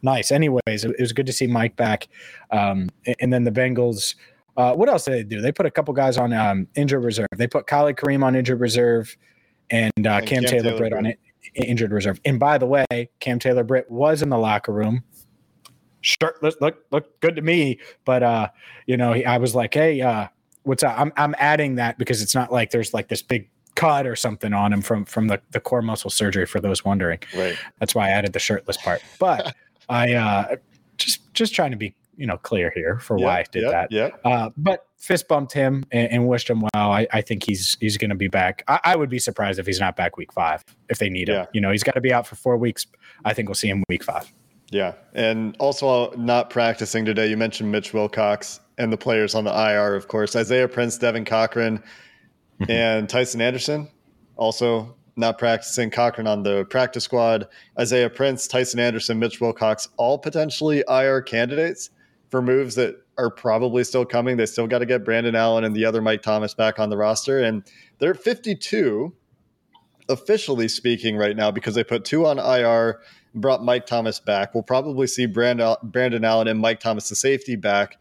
nice. 0.00 0.32
Anyways, 0.32 0.62
it, 0.66 0.90
it 0.90 1.00
was 1.00 1.12
good 1.12 1.26
to 1.26 1.32
see 1.32 1.46
Mike 1.46 1.76
back. 1.76 2.08
Um, 2.50 2.88
and 3.20 3.30
then 3.32 3.44
the 3.44 3.52
Bengals 3.52 4.14
uh, 4.58 4.74
what 4.74 4.88
else 4.88 5.04
did 5.04 5.14
they 5.14 5.22
do? 5.22 5.40
They 5.40 5.52
put 5.52 5.66
a 5.66 5.70
couple 5.70 5.94
guys 5.94 6.18
on 6.18 6.32
um, 6.32 6.66
injured 6.74 7.04
reserve. 7.04 7.28
They 7.36 7.46
put 7.46 7.68
Khalid 7.68 7.96
Kareem 7.96 8.24
on 8.24 8.34
injured 8.34 8.60
reserve 8.60 9.16
and, 9.70 9.92
uh, 10.04 10.10
and 10.10 10.26
Cam, 10.26 10.42
Cam, 10.42 10.50
Taylor, 10.50 10.62
Taylor 10.62 10.78
Britt 10.78 10.92
on 10.92 11.06
it, 11.06 11.20
injured 11.54 11.92
reserve. 11.92 12.20
And 12.24 12.40
by 12.40 12.58
the 12.58 12.66
way, 12.66 12.84
Cam 13.20 13.38
Taylor 13.38 13.62
Britt 13.62 13.88
was 13.88 14.20
in 14.20 14.30
the 14.30 14.36
locker 14.36 14.72
room. 14.72 15.04
Shirtless, 16.00 16.56
look, 16.60 16.84
look 16.90 17.20
good 17.20 17.36
to 17.36 17.42
me. 17.42 17.78
But 18.04 18.24
uh, 18.24 18.48
you 18.86 18.96
know, 18.96 19.12
he, 19.12 19.24
I 19.24 19.38
was 19.38 19.54
like, 19.54 19.74
hey, 19.74 20.00
uh, 20.00 20.26
what's 20.64 20.82
up? 20.82 20.98
I'm 20.98 21.12
I'm 21.16 21.36
adding 21.38 21.76
that 21.76 21.96
because 21.96 22.20
it's 22.20 22.34
not 22.34 22.52
like 22.52 22.70
there's 22.70 22.92
like 22.92 23.06
this 23.06 23.22
big 23.22 23.48
cut 23.76 24.08
or 24.08 24.16
something 24.16 24.52
on 24.52 24.72
him 24.72 24.82
from 24.82 25.04
from 25.04 25.28
the, 25.28 25.40
the 25.52 25.60
core 25.60 25.82
muscle 25.82 26.10
surgery 26.10 26.46
for 26.46 26.60
those 26.60 26.84
wondering. 26.84 27.20
Right. 27.36 27.56
That's 27.78 27.94
why 27.94 28.08
I 28.08 28.10
added 28.10 28.32
the 28.32 28.40
shirtless 28.40 28.76
part. 28.76 29.02
But 29.20 29.54
I 29.88 30.14
uh 30.14 30.56
just 30.96 31.32
just 31.32 31.54
trying 31.54 31.70
to 31.70 31.76
be 31.76 31.94
you 32.18 32.26
know 32.26 32.36
clear 32.36 32.70
here 32.74 32.98
for 32.98 33.18
yep, 33.18 33.26
why 33.26 33.38
I 33.38 33.44
did 33.50 33.62
yep, 33.62 33.70
that. 33.70 33.92
Yeah. 33.92 34.10
Uh, 34.24 34.50
but 34.56 34.86
fist 34.98 35.28
bumped 35.28 35.52
him 35.52 35.84
and, 35.92 36.12
and, 36.12 36.28
wished 36.28 36.50
him 36.50 36.60
well. 36.60 36.92
I, 36.92 37.06
I 37.12 37.22
think 37.22 37.44
he's 37.44 37.78
he's 37.80 37.96
going 37.96 38.10
to 38.10 38.16
be 38.16 38.28
back. 38.28 38.64
I, 38.68 38.80
I, 38.84 38.96
would 38.96 39.08
be 39.08 39.20
surprised 39.20 39.58
if 39.58 39.66
he's 39.66 39.80
not 39.80 39.96
back 39.96 40.16
week 40.16 40.32
five 40.32 40.64
if 40.90 40.98
they 40.98 41.08
need 41.08 41.28
him. 41.28 41.46
You 41.54 41.60
know, 41.60 41.70
he's 41.70 41.84
got 41.84 41.94
to 41.94 42.00
be 42.00 42.12
out 42.12 42.26
for 42.26 42.34
four 42.34 42.58
weeks. 42.58 42.86
I 43.24 43.32
think 43.32 43.48
we'll 43.48 43.54
see 43.54 43.68
him 43.68 43.84
week 43.88 44.04
five. 44.04 44.32
Yeah, 44.70 44.94
and 45.14 45.56
also 45.58 46.12
not 46.12 46.50
practicing 46.50 47.04
today. 47.04 47.28
You 47.28 47.36
mentioned 47.36 47.72
Mitch 47.72 47.94
Wilcox 47.94 48.60
and 48.76 48.92
the 48.92 48.98
players 48.98 49.34
on 49.34 49.44
the 49.44 49.52
IR, 49.52 49.94
of 49.94 50.08
course. 50.08 50.36
Isaiah 50.36 50.68
Prince, 50.68 50.98
Devin 50.98 51.24
Cochran, 51.24 51.78
mm-hmm. 51.78 52.70
and 52.70 53.08
Tyson 53.08 53.40
Anderson 53.40 53.88
also 54.36 54.94
not 55.16 55.36
practicing. 55.36 55.90
Cochran 55.90 56.26
on 56.26 56.42
the 56.42 56.64
practice 56.66 57.04
squad. 57.04 57.48
Isaiah 57.78 58.08
Prince, 58.08 58.46
Tyson 58.46 58.80
Anderson, 58.80 59.18
Mitch 59.18 59.40
Wilcox, 59.40 59.88
all 59.96 60.18
potentially 60.18 60.84
IR 60.88 61.22
candidates 61.22 61.90
for 62.30 62.42
moves 62.42 62.74
that 62.74 62.96
are 63.16 63.30
probably 63.30 63.84
still 63.84 64.04
coming. 64.04 64.36
They 64.36 64.46
still 64.46 64.66
got 64.66 64.78
to 64.78 64.86
get 64.86 65.04
Brandon 65.04 65.34
Allen 65.34 65.64
and 65.64 65.74
the 65.74 65.84
other 65.84 66.00
Mike 66.00 66.22
Thomas 66.22 66.54
back 66.54 66.78
on 66.78 66.90
the 66.90 66.96
roster. 66.96 67.40
And 67.40 67.64
they're 67.98 68.14
52, 68.14 69.12
officially 70.08 70.68
speaking, 70.68 71.16
right 71.16 71.36
now, 71.36 71.50
because 71.50 71.74
they 71.74 71.84
put 71.84 72.04
two 72.04 72.26
on 72.26 72.38
IR, 72.38 73.00
brought 73.34 73.64
Mike 73.64 73.86
Thomas 73.86 74.20
back. 74.20 74.54
We'll 74.54 74.62
probably 74.62 75.06
see 75.06 75.26
Brandon, 75.26 75.76
Brandon 75.82 76.24
Allen 76.24 76.48
and 76.48 76.60
Mike 76.60 76.80
Thomas, 76.80 77.08
the 77.08 77.16
safety, 77.16 77.56
back 77.56 77.98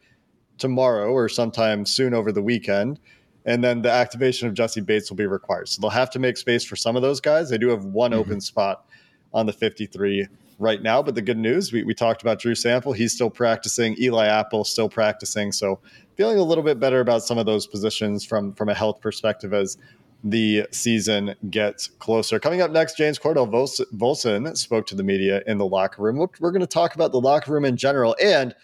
tomorrow 0.58 1.12
or 1.12 1.30
sometime 1.30 1.86
soon 1.86 2.14
over 2.14 2.32
the 2.32 2.42
weekend. 2.42 3.00
And 3.46 3.64
then 3.64 3.82
the 3.82 3.92
activation 3.92 4.48
of 4.48 4.54
Jessie 4.54 4.82
Bates 4.82 5.10
will 5.10 5.18
be 5.18 5.26
required. 5.26 5.70
So 5.70 5.82
they'll 5.82 5.90
have 5.90 6.10
to 6.12 6.20
make 6.20 6.36
space 6.36 6.66
for 6.66 6.76
some 6.76 6.96
of 6.98 7.02
those 7.02 7.22
guys. 7.22 7.50
They 7.50 7.58
do 7.58 7.70
have 7.70 7.86
one 7.86 8.12
mm-hmm. 8.12 8.20
open 8.20 8.42
spot 8.42 8.86
on 9.34 9.46
the 9.46 9.54
53 9.54 10.28
right 10.60 10.82
now. 10.82 11.02
But 11.02 11.16
the 11.16 11.22
good 11.22 11.38
news, 11.38 11.72
we, 11.72 11.84
we 11.84 11.94
talked 11.94 12.22
about 12.22 12.40
Drew 12.40 12.56
Sample. 12.56 12.94
He's 12.94 13.14
still 13.14 13.30
practicing. 13.30 13.96
Eli 14.00 14.28
Apple 14.28 14.64
still 14.64 14.90
practicing. 14.90 15.52
So 15.52 15.80
feeling 16.16 16.38
a 16.38 16.44
little 16.44 16.64
bit 16.64 16.80
better 16.80 17.00
about 17.00 17.24
some 17.24 17.38
of 17.38 17.46
those 17.46 17.68
positions 17.68 18.26
from 18.26 18.54
from 18.54 18.70
a 18.70 18.74
health 18.74 19.02
perspective 19.02 19.54
as 19.54 19.78
the 20.24 20.68
season 20.72 21.36
gets 21.50 21.88
closer. 21.88 22.40
Coming 22.40 22.62
up 22.62 22.72
next, 22.72 22.98
James 22.98 23.20
Cordell 23.20 23.48
Volson 23.96 24.58
spoke 24.58 24.88
to 24.88 24.96
the 24.96 25.04
media 25.04 25.44
in 25.46 25.58
the 25.58 25.66
locker 25.66 26.02
room. 26.02 26.18
We're 26.18 26.52
going 26.52 26.62
to 26.62 26.68
talk 26.68 26.96
about 26.96 27.12
the 27.12 27.22
locker 27.22 27.54
room 27.54 27.66
in 27.66 27.78
general. 27.78 28.16
And 28.22 28.56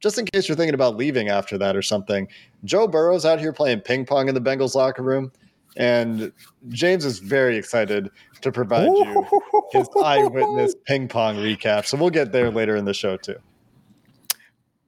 just 0.00 0.18
in 0.18 0.26
case 0.26 0.48
you're 0.48 0.56
thinking 0.56 0.74
about 0.74 0.96
leaving 0.96 1.28
after 1.28 1.56
that 1.58 1.76
or 1.76 1.82
something, 1.82 2.28
Joe 2.64 2.86
Burrow's 2.86 3.24
out 3.24 3.40
here 3.40 3.52
playing 3.52 3.80
ping 3.80 4.04
pong 4.04 4.28
in 4.28 4.34
the 4.34 4.40
Bengals 4.40 4.74
locker 4.74 5.02
room. 5.02 5.32
And 5.76 6.32
James 6.68 7.04
is 7.04 7.18
very 7.18 7.56
excited 7.56 8.10
to 8.40 8.52
provide 8.52 8.86
you 8.86 9.26
his 9.72 9.88
eyewitness 10.02 10.74
ping 10.86 11.08
pong 11.08 11.36
recap. 11.36 11.86
So 11.86 11.96
we'll 11.96 12.10
get 12.10 12.32
there 12.32 12.50
later 12.50 12.76
in 12.76 12.84
the 12.84 12.94
show 12.94 13.16
too. 13.16 13.36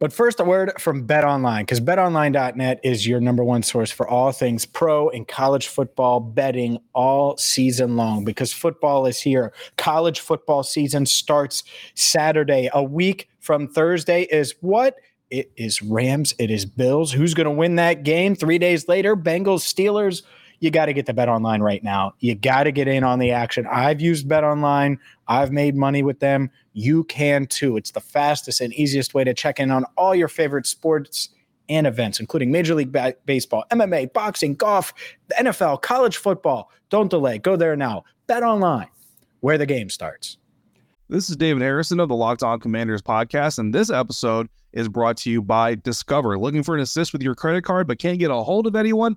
But 0.00 0.12
first, 0.12 0.38
a 0.38 0.44
word 0.44 0.72
from 0.78 1.06
Bet 1.06 1.24
Online, 1.24 1.62
because 1.62 1.80
betonline.net 1.80 2.78
is 2.84 3.04
your 3.04 3.20
number 3.20 3.42
one 3.42 3.64
source 3.64 3.90
for 3.90 4.06
all 4.06 4.30
things 4.30 4.64
pro 4.64 5.08
and 5.10 5.26
college 5.26 5.66
football 5.66 6.20
betting 6.20 6.78
all 6.94 7.36
season 7.36 7.96
long 7.96 8.24
because 8.24 8.52
football 8.52 9.06
is 9.06 9.20
here. 9.20 9.52
College 9.76 10.20
football 10.20 10.62
season 10.62 11.04
starts 11.04 11.64
Saturday. 11.94 12.70
A 12.72 12.82
week 12.82 13.28
from 13.40 13.66
Thursday 13.66 14.22
is 14.22 14.54
what? 14.60 14.94
It 15.30 15.50
is 15.56 15.82
Rams. 15.82 16.32
It 16.38 16.52
is 16.52 16.64
Bills. 16.64 17.12
Who's 17.12 17.34
going 17.34 17.46
to 17.46 17.50
win 17.50 17.74
that 17.74 18.04
game? 18.04 18.36
Three 18.36 18.58
days 18.58 18.86
later, 18.86 19.16
Bengals, 19.16 19.62
Steelers 19.62 20.22
you 20.60 20.70
got 20.70 20.86
to 20.86 20.92
get 20.92 21.06
the 21.06 21.14
bet 21.14 21.28
online 21.28 21.62
right 21.62 21.82
now. 21.82 22.14
You 22.20 22.34
got 22.34 22.64
to 22.64 22.72
get 22.72 22.88
in 22.88 23.04
on 23.04 23.18
the 23.18 23.30
action. 23.30 23.66
I've 23.66 24.00
used 24.00 24.28
bet 24.28 24.44
online. 24.44 24.98
I've 25.28 25.52
made 25.52 25.76
money 25.76 26.02
with 26.02 26.20
them. 26.20 26.50
You 26.72 27.04
can 27.04 27.46
too. 27.46 27.76
It's 27.76 27.92
the 27.92 28.00
fastest 28.00 28.60
and 28.60 28.72
easiest 28.74 29.14
way 29.14 29.24
to 29.24 29.34
check 29.34 29.60
in 29.60 29.70
on 29.70 29.84
all 29.96 30.14
your 30.14 30.28
favorite 30.28 30.66
sports 30.66 31.30
and 31.68 31.86
events, 31.86 32.18
including 32.18 32.50
Major 32.50 32.74
League 32.74 32.92
ba- 32.92 33.14
Baseball, 33.26 33.64
MMA, 33.70 34.12
boxing, 34.12 34.54
golf, 34.54 34.92
the 35.28 35.34
NFL, 35.34 35.82
college 35.82 36.16
football. 36.16 36.70
Don't 36.88 37.10
delay. 37.10 37.38
Go 37.38 37.56
there 37.56 37.76
now. 37.76 38.04
Bet 38.26 38.42
online, 38.42 38.88
where 39.40 39.58
the 39.58 39.66
game 39.66 39.90
starts. 39.90 40.38
This 41.10 41.30
is 41.30 41.36
David 41.36 41.62
Harrison 41.62 42.00
of 42.00 42.08
the 42.08 42.14
Locked 42.14 42.42
On 42.42 42.60
Commanders 42.60 43.00
podcast, 43.00 43.58
and 43.58 43.74
this 43.74 43.90
episode 43.90 44.48
is 44.72 44.88
brought 44.88 45.16
to 45.18 45.30
you 45.30 45.40
by 45.40 45.74
Discover. 45.74 46.38
Looking 46.38 46.62
for 46.62 46.74
an 46.74 46.82
assist 46.82 47.12
with 47.12 47.22
your 47.22 47.34
credit 47.34 47.64
card 47.64 47.86
but 47.86 47.98
can't 47.98 48.18
get 48.18 48.30
a 48.30 48.34
hold 48.34 48.66
of 48.66 48.76
anyone? 48.76 49.16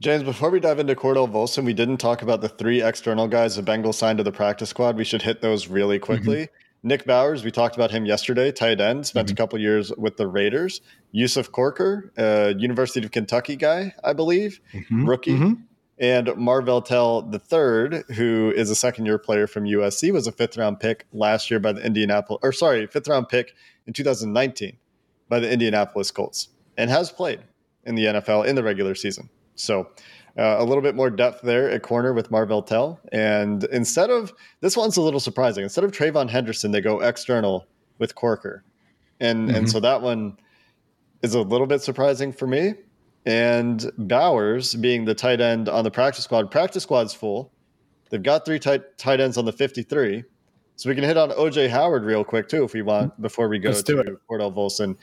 James, 0.00 0.22
before 0.22 0.50
we 0.50 0.60
dive 0.60 0.78
into 0.78 0.94
Cordell 0.94 1.28
Volson, 1.28 1.64
we 1.64 1.74
didn't 1.74 1.96
talk 1.96 2.22
about 2.22 2.40
the 2.40 2.48
three 2.48 2.80
external 2.80 3.26
guys 3.26 3.56
the 3.56 3.62
Bengals 3.62 3.94
signed 3.94 4.18
to 4.18 4.24
the 4.24 4.30
practice 4.30 4.70
squad. 4.70 4.96
We 4.96 5.02
should 5.02 5.22
hit 5.22 5.42
those 5.42 5.66
really 5.66 5.96
mm-hmm. 5.96 6.04
quickly. 6.04 6.36
Mm-hmm. 6.36 6.88
Nick 6.88 7.04
Bowers, 7.04 7.44
we 7.44 7.50
talked 7.50 7.74
about 7.74 7.90
him 7.90 8.06
yesterday, 8.06 8.52
tight 8.52 8.80
end, 8.80 9.04
spent 9.08 9.26
mm-hmm. 9.26 9.32
a 9.32 9.36
couple 9.36 9.58
years 9.58 9.92
with 9.98 10.16
the 10.16 10.28
Raiders. 10.28 10.80
Yusuf 11.10 11.50
Corker, 11.50 12.12
uh, 12.16 12.54
University 12.56 13.04
of 13.04 13.10
Kentucky 13.10 13.56
guy, 13.56 13.92
I 14.04 14.12
believe, 14.12 14.60
mm-hmm. 14.72 15.04
rookie. 15.04 15.32
Mm-hmm. 15.32 15.62
And 15.98 16.36
Marvell 16.36 16.80
Tell 16.82 17.28
III, 17.32 18.04
who 18.14 18.52
is 18.54 18.70
a 18.70 18.76
second 18.76 19.06
year 19.06 19.18
player 19.18 19.48
from 19.48 19.64
USC, 19.64 20.12
was 20.12 20.28
a 20.28 20.32
fifth 20.32 20.56
round 20.56 20.78
pick 20.78 21.06
last 21.12 21.50
year 21.50 21.58
by 21.58 21.72
the 21.72 21.84
Indianapolis, 21.84 22.38
or 22.44 22.52
sorry, 22.52 22.86
fifth 22.86 23.08
round 23.08 23.28
pick 23.28 23.52
in 23.88 23.92
2019 23.92 24.76
by 25.28 25.40
the 25.40 25.50
Indianapolis 25.50 26.12
Colts 26.12 26.50
and 26.76 26.88
has 26.88 27.10
played 27.10 27.40
in 27.82 27.96
the 27.96 28.04
NFL 28.04 28.46
in 28.46 28.54
the 28.54 28.62
regular 28.62 28.94
season. 28.94 29.28
So 29.58 29.90
uh, 30.38 30.56
a 30.58 30.64
little 30.64 30.82
bit 30.82 30.94
more 30.94 31.10
depth 31.10 31.42
there 31.42 31.68
at 31.68 31.82
corner 31.82 32.12
with 32.12 32.30
Marvell 32.30 32.62
Tell. 32.62 33.00
And 33.12 33.64
instead 33.64 34.08
of 34.08 34.32
this 34.60 34.76
one's 34.76 34.96
a 34.96 35.02
little 35.02 35.20
surprising. 35.20 35.64
Instead 35.64 35.84
of 35.84 35.90
TreVeyon 35.90 36.30
Henderson, 36.30 36.70
they 36.70 36.80
go 36.80 37.00
external 37.00 37.66
with 37.98 38.14
Corker. 38.14 38.62
And 39.20 39.48
mm-hmm. 39.48 39.56
and 39.56 39.70
so 39.70 39.80
that 39.80 40.00
one 40.00 40.38
is 41.22 41.34
a 41.34 41.42
little 41.42 41.66
bit 41.66 41.82
surprising 41.82 42.32
for 42.32 42.46
me. 42.46 42.74
And 43.26 43.90
Bowers 43.98 44.74
being 44.76 45.04
the 45.04 45.14
tight 45.14 45.40
end 45.40 45.68
on 45.68 45.84
the 45.84 45.90
practice 45.90 46.24
squad, 46.24 46.50
practice 46.50 46.84
squad's 46.84 47.12
full. 47.12 47.52
They've 48.10 48.22
got 48.22 48.46
three 48.46 48.58
tight 48.58 48.96
tight 48.96 49.20
ends 49.20 49.36
on 49.36 49.44
the 49.44 49.52
53. 49.52 50.24
So 50.76 50.88
we 50.88 50.94
can 50.94 51.02
hit 51.02 51.16
on 51.16 51.30
OJ 51.30 51.68
Howard 51.70 52.04
real 52.04 52.22
quick 52.22 52.48
too 52.48 52.62
if 52.62 52.72
we 52.72 52.82
want 52.82 53.20
before 53.20 53.48
we 53.48 53.58
go 53.58 53.70
Let's 53.70 53.82
to 53.82 54.18
Cordell 54.30 54.54
Volson. 54.54 54.96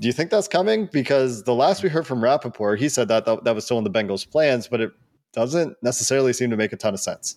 Do 0.00 0.06
you 0.08 0.12
think 0.14 0.30
that's 0.30 0.48
coming? 0.48 0.88
Because 0.90 1.42
the 1.42 1.54
last 1.54 1.82
we 1.82 1.90
heard 1.90 2.06
from 2.06 2.24
Rapoport, 2.24 2.80
he 2.80 2.88
said 2.88 3.08
that 3.08 3.26
that, 3.26 3.44
that 3.44 3.54
was 3.54 3.66
still 3.66 3.76
in 3.76 3.84
the 3.84 3.90
Bengals' 3.90 4.28
plans, 4.28 4.66
but 4.66 4.80
it 4.80 4.92
doesn't 5.34 5.76
necessarily 5.82 6.32
seem 6.32 6.48
to 6.50 6.56
make 6.56 6.72
a 6.72 6.76
ton 6.76 6.94
of 6.94 7.00
sense. 7.00 7.36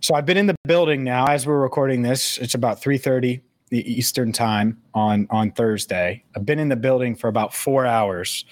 So 0.00 0.14
I've 0.14 0.24
been 0.24 0.36
in 0.36 0.46
the 0.46 0.54
building 0.64 1.02
now 1.02 1.26
as 1.26 1.44
we're 1.44 1.60
recording 1.60 2.02
this. 2.02 2.38
It's 2.38 2.54
about 2.54 2.80
3:30 2.80 3.40
Eastern 3.72 4.30
time 4.30 4.80
on 4.94 5.26
on 5.30 5.50
Thursday. 5.50 6.22
I've 6.36 6.46
been 6.46 6.60
in 6.60 6.68
the 6.68 6.76
building 6.76 7.16
for 7.16 7.26
about 7.26 7.52
4 7.52 7.84
hours. 7.84 8.44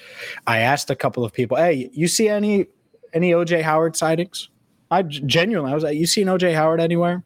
I 0.49 0.59
asked 0.59 0.91
a 0.91 0.97
couple 0.97 1.25
of 1.25 1.33
people, 1.33 1.57
"Hey, 1.57 1.91
you 1.93 2.09
see 2.09 2.29
any 2.29 2.67
any 3.13 3.31
OJ 3.33 3.63
Howard 3.63 3.95
sightings?" 3.95 4.51
I 4.91 5.03
genuinely 5.03 5.71
I 5.71 5.75
was 5.75 5.85
like, 5.85 5.97
"You 5.97 6.07
seen 6.07 6.27
OJ 6.27 6.53
Howard 6.55 6.81
anywhere?" 6.81 7.23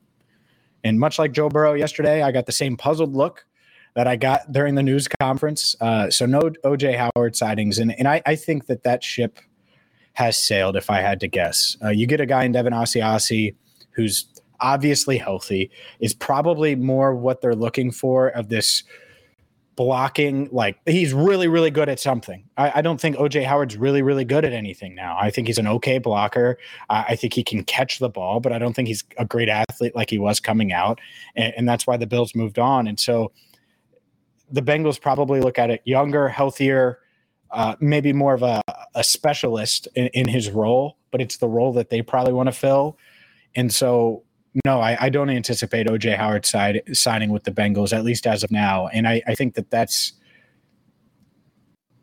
And 0.84 1.00
much 1.00 1.18
like 1.18 1.32
Joe 1.32 1.48
Burrow 1.48 1.72
yesterday, 1.72 2.22
I 2.22 2.30
got 2.30 2.44
the 2.44 2.52
same 2.52 2.76
puzzled 2.76 3.16
look 3.16 3.46
that 3.98 4.06
I 4.06 4.14
got 4.14 4.52
during 4.52 4.76
the 4.76 4.82
news 4.84 5.08
conference. 5.08 5.74
Uh, 5.80 6.08
so 6.08 6.24
no 6.24 6.38
OJ 6.38 6.96
Howard 6.96 7.34
sightings, 7.34 7.80
and 7.80 7.92
and 7.98 8.06
I, 8.06 8.22
I, 8.26 8.36
think 8.36 8.66
that 8.66 8.84
that 8.84 9.02
ship 9.02 9.40
has 10.12 10.36
sailed. 10.40 10.76
If 10.76 10.88
I 10.88 11.00
had 11.00 11.18
to 11.18 11.26
guess, 11.26 11.76
uh, 11.82 11.88
you 11.88 12.06
get 12.06 12.20
a 12.20 12.26
guy 12.26 12.44
in 12.44 12.52
Devin 12.52 12.72
Asiasi 12.72 13.56
who's 13.90 14.26
obviously 14.60 15.18
healthy, 15.18 15.72
is 15.98 16.14
probably 16.14 16.76
more 16.76 17.12
what 17.12 17.40
they're 17.40 17.56
looking 17.56 17.90
for 17.90 18.28
of 18.28 18.50
this 18.50 18.84
blocking. 19.74 20.48
Like 20.52 20.78
he's 20.86 21.12
really 21.12 21.48
really 21.48 21.72
good 21.72 21.88
at 21.88 21.98
something. 21.98 22.44
I, 22.56 22.74
I 22.76 22.82
don't 22.82 23.00
think 23.00 23.16
OJ 23.16 23.46
Howard's 23.46 23.76
really 23.76 24.02
really 24.02 24.24
good 24.24 24.44
at 24.44 24.52
anything 24.52 24.94
now. 24.94 25.16
I 25.18 25.32
think 25.32 25.48
he's 25.48 25.58
an 25.58 25.66
okay 25.66 25.98
blocker. 25.98 26.56
I 26.88 27.16
think 27.16 27.34
he 27.34 27.42
can 27.42 27.64
catch 27.64 27.98
the 27.98 28.08
ball, 28.08 28.38
but 28.38 28.52
I 28.52 28.60
don't 28.60 28.74
think 28.74 28.86
he's 28.86 29.02
a 29.16 29.24
great 29.24 29.48
athlete 29.48 29.96
like 29.96 30.08
he 30.08 30.18
was 30.18 30.38
coming 30.38 30.72
out, 30.72 31.00
and, 31.34 31.52
and 31.56 31.68
that's 31.68 31.84
why 31.84 31.96
the 31.96 32.06
Bills 32.06 32.36
moved 32.36 32.60
on. 32.60 32.86
And 32.86 33.00
so 33.00 33.32
the 34.50 34.62
Bengals 34.62 35.00
probably 35.00 35.40
look 35.40 35.58
at 35.58 35.70
it 35.70 35.82
younger, 35.84 36.28
healthier, 36.28 37.00
uh, 37.50 37.76
maybe 37.80 38.12
more 38.12 38.34
of 38.34 38.42
a, 38.42 38.62
a 38.94 39.02
specialist 39.02 39.88
in, 39.94 40.08
in, 40.08 40.28
his 40.28 40.50
role, 40.50 40.98
but 41.10 41.20
it's 41.20 41.38
the 41.38 41.48
role 41.48 41.72
that 41.72 41.90
they 41.90 42.02
probably 42.02 42.32
want 42.32 42.46
to 42.46 42.52
fill. 42.52 42.98
And 43.54 43.72
so, 43.72 44.24
no, 44.64 44.80
I, 44.80 44.96
I 45.00 45.08
don't 45.08 45.30
anticipate 45.30 45.86
OJ 45.86 46.16
Howard 46.16 46.44
side, 46.44 46.82
signing 46.92 47.30
with 47.30 47.44
the 47.44 47.50
Bengals, 47.50 47.96
at 47.96 48.04
least 48.04 48.26
as 48.26 48.42
of 48.42 48.50
now. 48.50 48.88
And 48.88 49.08
I, 49.08 49.22
I 49.26 49.34
think 49.34 49.54
that 49.54 49.70
that's 49.70 50.12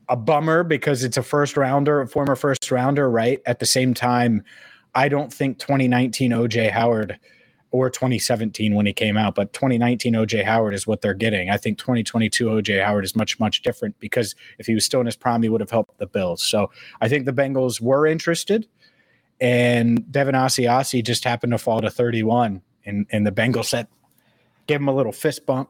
a 0.10 0.16
bummer 0.16 0.64
because 0.64 1.04
it's 1.04 1.18
a 1.18 1.24
first 1.24 1.58
rounder, 1.58 2.02
a 2.02 2.08
former 2.08 2.36
first 2.36 2.72
rounder, 2.72 3.10
right? 3.10 3.42
At 3.46 3.60
the 3.60 3.66
same 3.66 3.94
time, 3.94 4.44
I 4.96 5.10
don't 5.10 5.34
think 5.34 5.60
2019 5.60 6.32
OJ 6.32 6.72
Howard– 6.72 7.20
or 7.76 7.90
2017 7.90 8.76
when 8.76 8.86
he 8.86 8.94
came 8.94 9.18
out, 9.18 9.36
but 9.36 9.54
2019 9.54 10.14
OJ 10.14 10.44
Howard 10.44 10.74
is 10.74 10.88
what 10.88 11.02
they're 11.02 11.14
getting. 11.14 11.50
I 11.50 11.58
think 11.58 11.78
2022 11.78 12.46
OJ 12.46 12.84
Howard 12.84 13.06
is 13.06 13.16
much, 13.16 13.40
much 13.40 13.62
different 13.62 14.00
because 14.00 14.36
if 14.60 14.66
he 14.68 14.74
was 14.74 14.86
still 14.86 15.00
in 15.00 15.06
his 15.06 15.16
prime, 15.16 15.42
he 15.42 15.50
would 15.50 15.62
have 15.62 15.72
helped 15.72 15.98
the 15.98 16.08
Bills. 16.08 16.44
So 16.44 16.72
I 17.02 17.10
think 17.10 17.26
the 17.26 17.34
Bengals 17.34 17.82
were 17.82 18.06
interested, 18.08 18.68
and 19.40 20.12
Devin 20.12 20.36
Asiasi 20.36 21.04
just 21.04 21.24
happened 21.24 21.52
to 21.52 21.58
fall 21.58 21.82
to 21.82 21.90
31, 21.90 22.62
and, 22.86 23.06
and 23.12 23.26
the 23.28 23.32
Bengals 23.32 23.66
said, 23.66 23.88
give 24.68 24.82
him 24.82 24.88
a 24.88 24.96
little 24.96 25.12
fist 25.12 25.46
bump, 25.46 25.70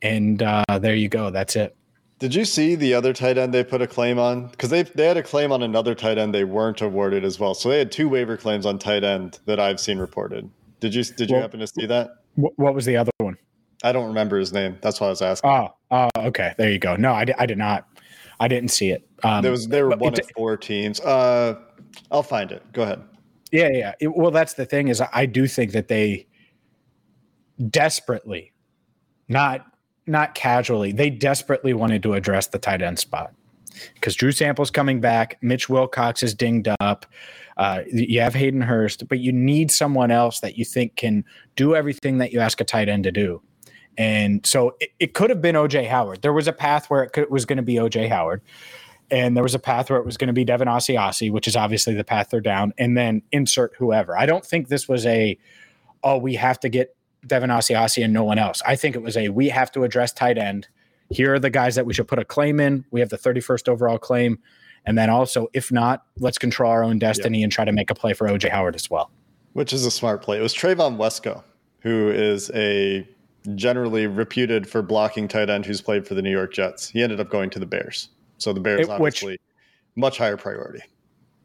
and 0.00 0.42
uh, 0.42 0.64
there 0.80 0.94
you 0.94 1.08
go. 1.08 1.30
That's 1.30 1.56
it. 1.56 1.76
Did 2.22 2.36
you 2.36 2.44
see 2.44 2.76
the 2.76 2.94
other 2.94 3.12
tight 3.12 3.36
end 3.36 3.52
they 3.52 3.64
put 3.64 3.82
a 3.82 3.86
claim 3.88 4.16
on? 4.16 4.46
Because 4.46 4.70
they 4.70 4.84
they 4.84 5.06
had 5.06 5.16
a 5.16 5.24
claim 5.24 5.50
on 5.50 5.60
another 5.60 5.92
tight 5.92 6.18
end 6.18 6.32
they 6.32 6.44
weren't 6.44 6.80
awarded 6.80 7.24
as 7.24 7.40
well. 7.40 7.52
So 7.52 7.68
they 7.68 7.78
had 7.78 7.90
two 7.90 8.08
waiver 8.08 8.36
claims 8.36 8.64
on 8.64 8.78
tight 8.78 9.02
end 9.02 9.40
that 9.46 9.58
I've 9.58 9.80
seen 9.80 9.98
reported. 9.98 10.48
Did 10.82 10.96
you 10.96 11.04
did 11.04 11.30
you 11.30 11.34
well, 11.34 11.42
happen 11.42 11.60
to 11.60 11.66
see 11.68 11.86
that? 11.86 12.16
What 12.34 12.74
was 12.74 12.84
the 12.84 12.96
other 12.96 13.12
one? 13.18 13.36
I 13.84 13.92
don't 13.92 14.08
remember 14.08 14.36
his 14.36 14.52
name. 14.52 14.78
That's 14.82 15.00
why 15.00 15.06
I 15.06 15.10
was 15.10 15.22
asking. 15.22 15.48
Oh, 15.48 15.68
oh 15.92 16.10
okay. 16.16 16.54
There 16.58 16.72
you 16.72 16.80
go. 16.80 16.96
No, 16.96 17.12
I, 17.12 17.24
I 17.38 17.46
did 17.46 17.56
not. 17.56 17.86
I 18.40 18.48
didn't 18.48 18.70
see 18.70 18.90
it. 18.90 19.08
Um, 19.22 19.42
there 19.42 19.52
was 19.52 19.68
there 19.68 19.86
were 19.86 19.96
one 19.96 20.12
of 20.12 20.28
four 20.36 20.56
teams. 20.56 20.98
Uh, 20.98 21.54
I'll 22.10 22.24
find 22.24 22.50
it. 22.50 22.64
Go 22.72 22.82
ahead. 22.82 23.00
Yeah, 23.52 23.68
yeah. 23.72 23.92
It, 24.00 24.08
well, 24.08 24.32
that's 24.32 24.54
the 24.54 24.66
thing 24.66 24.88
is 24.88 25.00
I 25.12 25.24
do 25.24 25.46
think 25.46 25.70
that 25.70 25.86
they 25.86 26.26
desperately, 27.70 28.52
not 29.28 29.64
not 30.08 30.34
casually, 30.34 30.90
they 30.90 31.10
desperately 31.10 31.74
wanted 31.74 32.02
to 32.02 32.14
address 32.14 32.48
the 32.48 32.58
tight 32.58 32.82
end 32.82 32.98
spot 32.98 33.32
because 33.94 34.16
Drew 34.16 34.32
Sample's 34.32 34.72
coming 34.72 35.00
back. 35.00 35.38
Mitch 35.42 35.68
Wilcox 35.68 36.24
is 36.24 36.34
dinged 36.34 36.68
up. 36.80 37.06
Uh, 37.56 37.82
you 37.86 38.20
have 38.20 38.34
Hayden 38.34 38.60
Hurst, 38.60 39.08
but 39.08 39.18
you 39.18 39.32
need 39.32 39.70
someone 39.70 40.10
else 40.10 40.40
that 40.40 40.56
you 40.56 40.64
think 40.64 40.96
can 40.96 41.24
do 41.56 41.74
everything 41.74 42.18
that 42.18 42.32
you 42.32 42.40
ask 42.40 42.60
a 42.60 42.64
tight 42.64 42.88
end 42.88 43.04
to 43.04 43.12
do. 43.12 43.42
And 43.98 44.44
so 44.46 44.76
it, 44.80 44.90
it 44.98 45.14
could 45.14 45.30
have 45.30 45.42
been 45.42 45.54
OJ 45.54 45.86
Howard. 45.88 46.22
There 46.22 46.32
was 46.32 46.48
a 46.48 46.52
path 46.52 46.88
where 46.88 47.02
it, 47.02 47.12
could, 47.12 47.24
it 47.24 47.30
was 47.30 47.44
going 47.44 47.58
to 47.58 47.62
be 47.62 47.74
OJ 47.74 48.08
Howard, 48.08 48.40
and 49.10 49.36
there 49.36 49.42
was 49.42 49.54
a 49.54 49.58
path 49.58 49.90
where 49.90 49.98
it 49.98 50.06
was 50.06 50.16
going 50.16 50.28
to 50.28 50.32
be 50.32 50.44
Devin 50.44 50.68
Asiasi, 50.68 51.30
which 51.30 51.46
is 51.46 51.56
obviously 51.56 51.94
the 51.94 52.04
path 52.04 52.30
they're 52.30 52.40
down, 52.40 52.72
and 52.78 52.96
then 52.96 53.22
insert 53.32 53.74
whoever. 53.76 54.16
I 54.16 54.24
don't 54.24 54.44
think 54.44 54.68
this 54.68 54.88
was 54.88 55.04
a, 55.04 55.38
oh, 56.02 56.16
we 56.16 56.34
have 56.36 56.58
to 56.60 56.70
get 56.70 56.96
Devin 57.26 57.50
Asiasi 57.50 58.02
and 58.02 58.12
no 58.12 58.24
one 58.24 58.38
else. 58.38 58.62
I 58.66 58.76
think 58.76 58.96
it 58.96 59.02
was 59.02 59.16
a, 59.16 59.28
we 59.28 59.50
have 59.50 59.70
to 59.72 59.84
address 59.84 60.12
tight 60.12 60.38
end. 60.38 60.68
Here 61.10 61.34
are 61.34 61.38
the 61.38 61.50
guys 61.50 61.74
that 61.74 61.84
we 61.84 61.92
should 61.92 62.08
put 62.08 62.18
a 62.18 62.24
claim 62.24 62.58
in. 62.58 62.86
We 62.90 63.00
have 63.00 63.10
the 63.10 63.18
31st 63.18 63.68
overall 63.68 63.98
claim 63.98 64.38
And 64.86 64.98
then 64.98 65.10
also, 65.10 65.48
if 65.52 65.70
not, 65.70 66.04
let's 66.18 66.38
control 66.38 66.70
our 66.70 66.82
own 66.82 66.98
destiny 66.98 67.42
and 67.42 67.52
try 67.52 67.64
to 67.64 67.72
make 67.72 67.90
a 67.90 67.94
play 67.94 68.12
for 68.14 68.28
OJ 68.28 68.48
Howard 68.50 68.74
as 68.74 68.90
well. 68.90 69.10
Which 69.52 69.72
is 69.72 69.84
a 69.86 69.90
smart 69.90 70.22
play. 70.22 70.38
It 70.38 70.42
was 70.42 70.54
Trevon 70.54 70.96
Wesco, 70.96 71.42
who 71.80 72.08
is 72.10 72.50
a 72.54 73.06
generally 73.54 74.06
reputed 74.06 74.68
for 74.68 74.82
blocking 74.82 75.28
tight 75.28 75.50
end 75.50 75.66
who's 75.66 75.80
played 75.80 76.06
for 76.06 76.14
the 76.14 76.22
New 76.22 76.30
York 76.30 76.52
Jets. 76.52 76.88
He 76.88 77.02
ended 77.02 77.20
up 77.20 77.28
going 77.28 77.50
to 77.50 77.58
the 77.58 77.66
Bears. 77.66 78.08
So 78.38 78.52
the 78.52 78.60
Bears 78.60 78.80
It- 78.80 78.88
which- 78.88 78.90
obviously 79.22 79.38
much 79.94 80.18
higher 80.18 80.36
priority. 80.36 80.80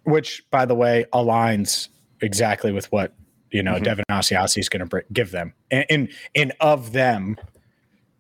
which 0.03 0.41
by 0.51 0.65
the 0.65 0.74
way 0.75 1.06
aligns 1.13 1.89
exactly 2.22 2.72
with 2.72 2.89
what 2.94 3.13
you 3.51 3.62
know 3.62 3.74
Mhm. 3.75 3.84
Devin 3.84 4.06
Asiasi 4.10 4.60
is 4.60 4.70
going 4.70 4.88
to 4.88 5.03
give 5.12 5.32
them. 5.32 5.53
And, 5.70 5.86
and 5.89 6.10
and 6.34 6.53
of 6.62 6.94
them, 6.94 7.36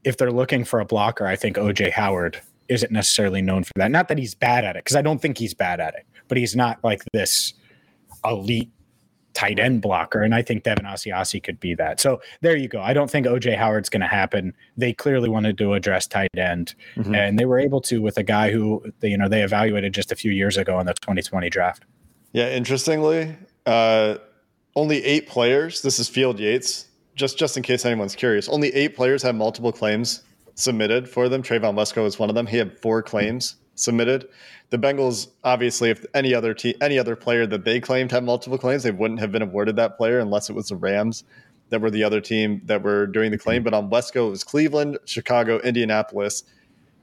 if 0.03 0.17
they're 0.17 0.31
looking 0.31 0.63
for 0.65 0.79
a 0.81 0.85
blocker, 0.85 1.25
I 1.25 1.35
think 1.37 1.57
OJ 1.57 1.89
Howard 1.91 2.41
isn't 2.69 2.91
necessarily 2.91 3.41
known 3.41 3.63
for 3.63 3.73
that. 3.77 3.91
Not 3.91 4.07
that 4.09 4.17
he's 4.17 4.35
bad 4.35 4.63
at 4.65 4.75
it, 4.75 4.83
because 4.83 4.95
I 4.95 5.01
don't 5.01 5.21
think 5.21 5.37
he's 5.37 5.53
bad 5.53 5.79
at 5.79 5.93
it, 5.95 6.05
but 6.27 6.37
he's 6.37 6.55
not 6.55 6.83
like 6.83 7.01
this 7.13 7.53
elite 8.25 8.69
tight 9.33 9.59
end 9.59 9.81
blocker. 9.81 10.23
And 10.23 10.33
I 10.33 10.41
think 10.41 10.63
Devin 10.63 10.85
Asiasi 10.85 11.41
could 11.43 11.59
be 11.59 11.75
that. 11.75 11.99
So 11.99 12.19
there 12.41 12.57
you 12.57 12.67
go. 12.67 12.81
I 12.81 12.93
don't 12.93 13.09
think 13.09 13.27
OJ 13.27 13.55
Howard's 13.55 13.87
going 13.87 14.01
to 14.01 14.07
happen. 14.07 14.53
They 14.75 14.93
clearly 14.93 15.29
wanted 15.29 15.57
to 15.59 15.73
address 15.73 16.07
tight 16.07 16.29
end, 16.35 16.73
Mhm. 16.95 17.15
and 17.15 17.37
they 17.37 17.45
were 17.45 17.59
able 17.59 17.79
to 17.81 18.01
with 18.01 18.17
a 18.17 18.23
guy 18.23 18.51
who 18.51 18.83
they, 18.99 19.09
you 19.09 19.17
know 19.17 19.29
they 19.29 19.43
evaluated 19.43 19.93
just 19.93 20.11
a 20.11 20.15
few 20.15 20.31
years 20.31 20.57
ago 20.57 20.79
in 20.79 20.87
the 20.87 20.93
2020 20.95 21.49
draft. 21.51 21.83
Yeah, 22.33 22.49
interestingly, 22.49 23.35
uh, 23.67 24.15
only 24.75 25.03
eight 25.05 25.27
players. 25.27 25.81
This 25.83 25.99
is 25.99 26.09
Field 26.09 26.39
Yates. 26.39 26.87
Just 27.15 27.37
just 27.37 27.57
in 27.57 27.63
case 27.63 27.85
anyone's 27.85 28.15
curious, 28.15 28.47
only 28.49 28.69
eight 28.75 28.95
players 28.95 29.21
have 29.23 29.33
multiple 29.35 29.71
claims 29.71 30.21
submitted 30.57 31.07
for 31.07 31.29
them. 31.29 31.43
Trevon 31.43 31.75
Wesco 31.75 32.03
was 32.03 32.19
one 32.19 32.29
of 32.29 32.35
them. 32.35 32.47
He 32.47 32.57
had 32.57 32.77
four 32.79 33.01
claims 33.01 33.55
submitted. 33.75 34.27
The 34.71 34.77
Bengals, 34.77 35.27
obviously, 35.43 35.91
if 35.91 36.03
any 36.13 36.33
other 36.33 36.55
any 36.81 36.99
other 36.99 37.15
player 37.15 37.45
that 37.47 37.63
they 37.63 37.79
claimed 37.79 38.11
had 38.11 38.23
multiple 38.23 38.57
claims, 38.57 38.83
they 38.83 38.91
wouldn't 38.91 39.19
have 39.19 39.31
been 39.31 39.43
awarded 39.43 39.77
that 39.77 39.97
player 39.97 40.19
unless 40.19 40.49
it 40.49 40.53
was 40.53 40.67
the 40.67 40.75
Rams 40.75 41.23
that 41.69 41.79
were 41.79 41.91
the 41.91 42.03
other 42.03 42.19
team 42.19 42.61
that 42.65 42.81
were 42.81 43.05
doing 43.05 43.31
the 43.31 43.37
claim. 43.37 43.63
But 43.63 43.73
on 43.73 43.89
Wesco, 43.89 44.27
it 44.27 44.31
was 44.31 44.43
Cleveland, 44.43 44.97
Chicago, 45.05 45.59
Indianapolis, 45.59 46.43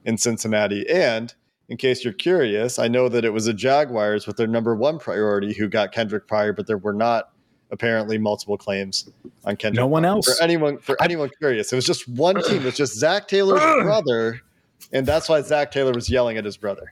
and 0.05 0.19
Cincinnati. 0.19 0.87
And 0.89 1.33
in 1.69 1.77
case 1.77 2.03
you're 2.03 2.13
curious, 2.13 2.77
I 2.77 2.87
know 2.87 3.07
that 3.09 3.25
it 3.25 3.33
was 3.33 3.45
the 3.45 3.53
Jaguars 3.53 4.27
with 4.27 4.37
their 4.37 4.47
number 4.47 4.75
one 4.75 4.99
priority 4.99 5.53
who 5.53 5.69
got 5.69 5.93
Kendric 5.93 6.27
Pryor, 6.27 6.53
but 6.53 6.67
there 6.67 6.77
were 6.77 6.93
not 6.93 7.29
apparently 7.71 8.17
multiple 8.17 8.57
claims 8.57 9.09
on 9.45 9.55
Kendric. 9.55 9.75
No 9.75 9.87
one 9.87 10.05
else. 10.05 10.25
For 10.25 10.43
anyone, 10.43 10.77
for 10.77 11.01
anyone 11.01 11.29
curious, 11.39 11.71
it 11.71 11.75
was 11.75 11.85
just 11.85 12.07
one 12.07 12.41
team. 12.43 12.61
It 12.61 12.65
was 12.65 12.77
just 12.77 12.95
Zac 12.95 13.27
Taylor's 13.27 13.59
brother, 13.83 14.41
and 14.91 15.05
that's 15.05 15.29
why 15.29 15.41
Zac 15.41 15.71
Taylor 15.71 15.93
was 15.93 16.09
yelling 16.09 16.37
at 16.37 16.45
his 16.45 16.57
brother. 16.57 16.91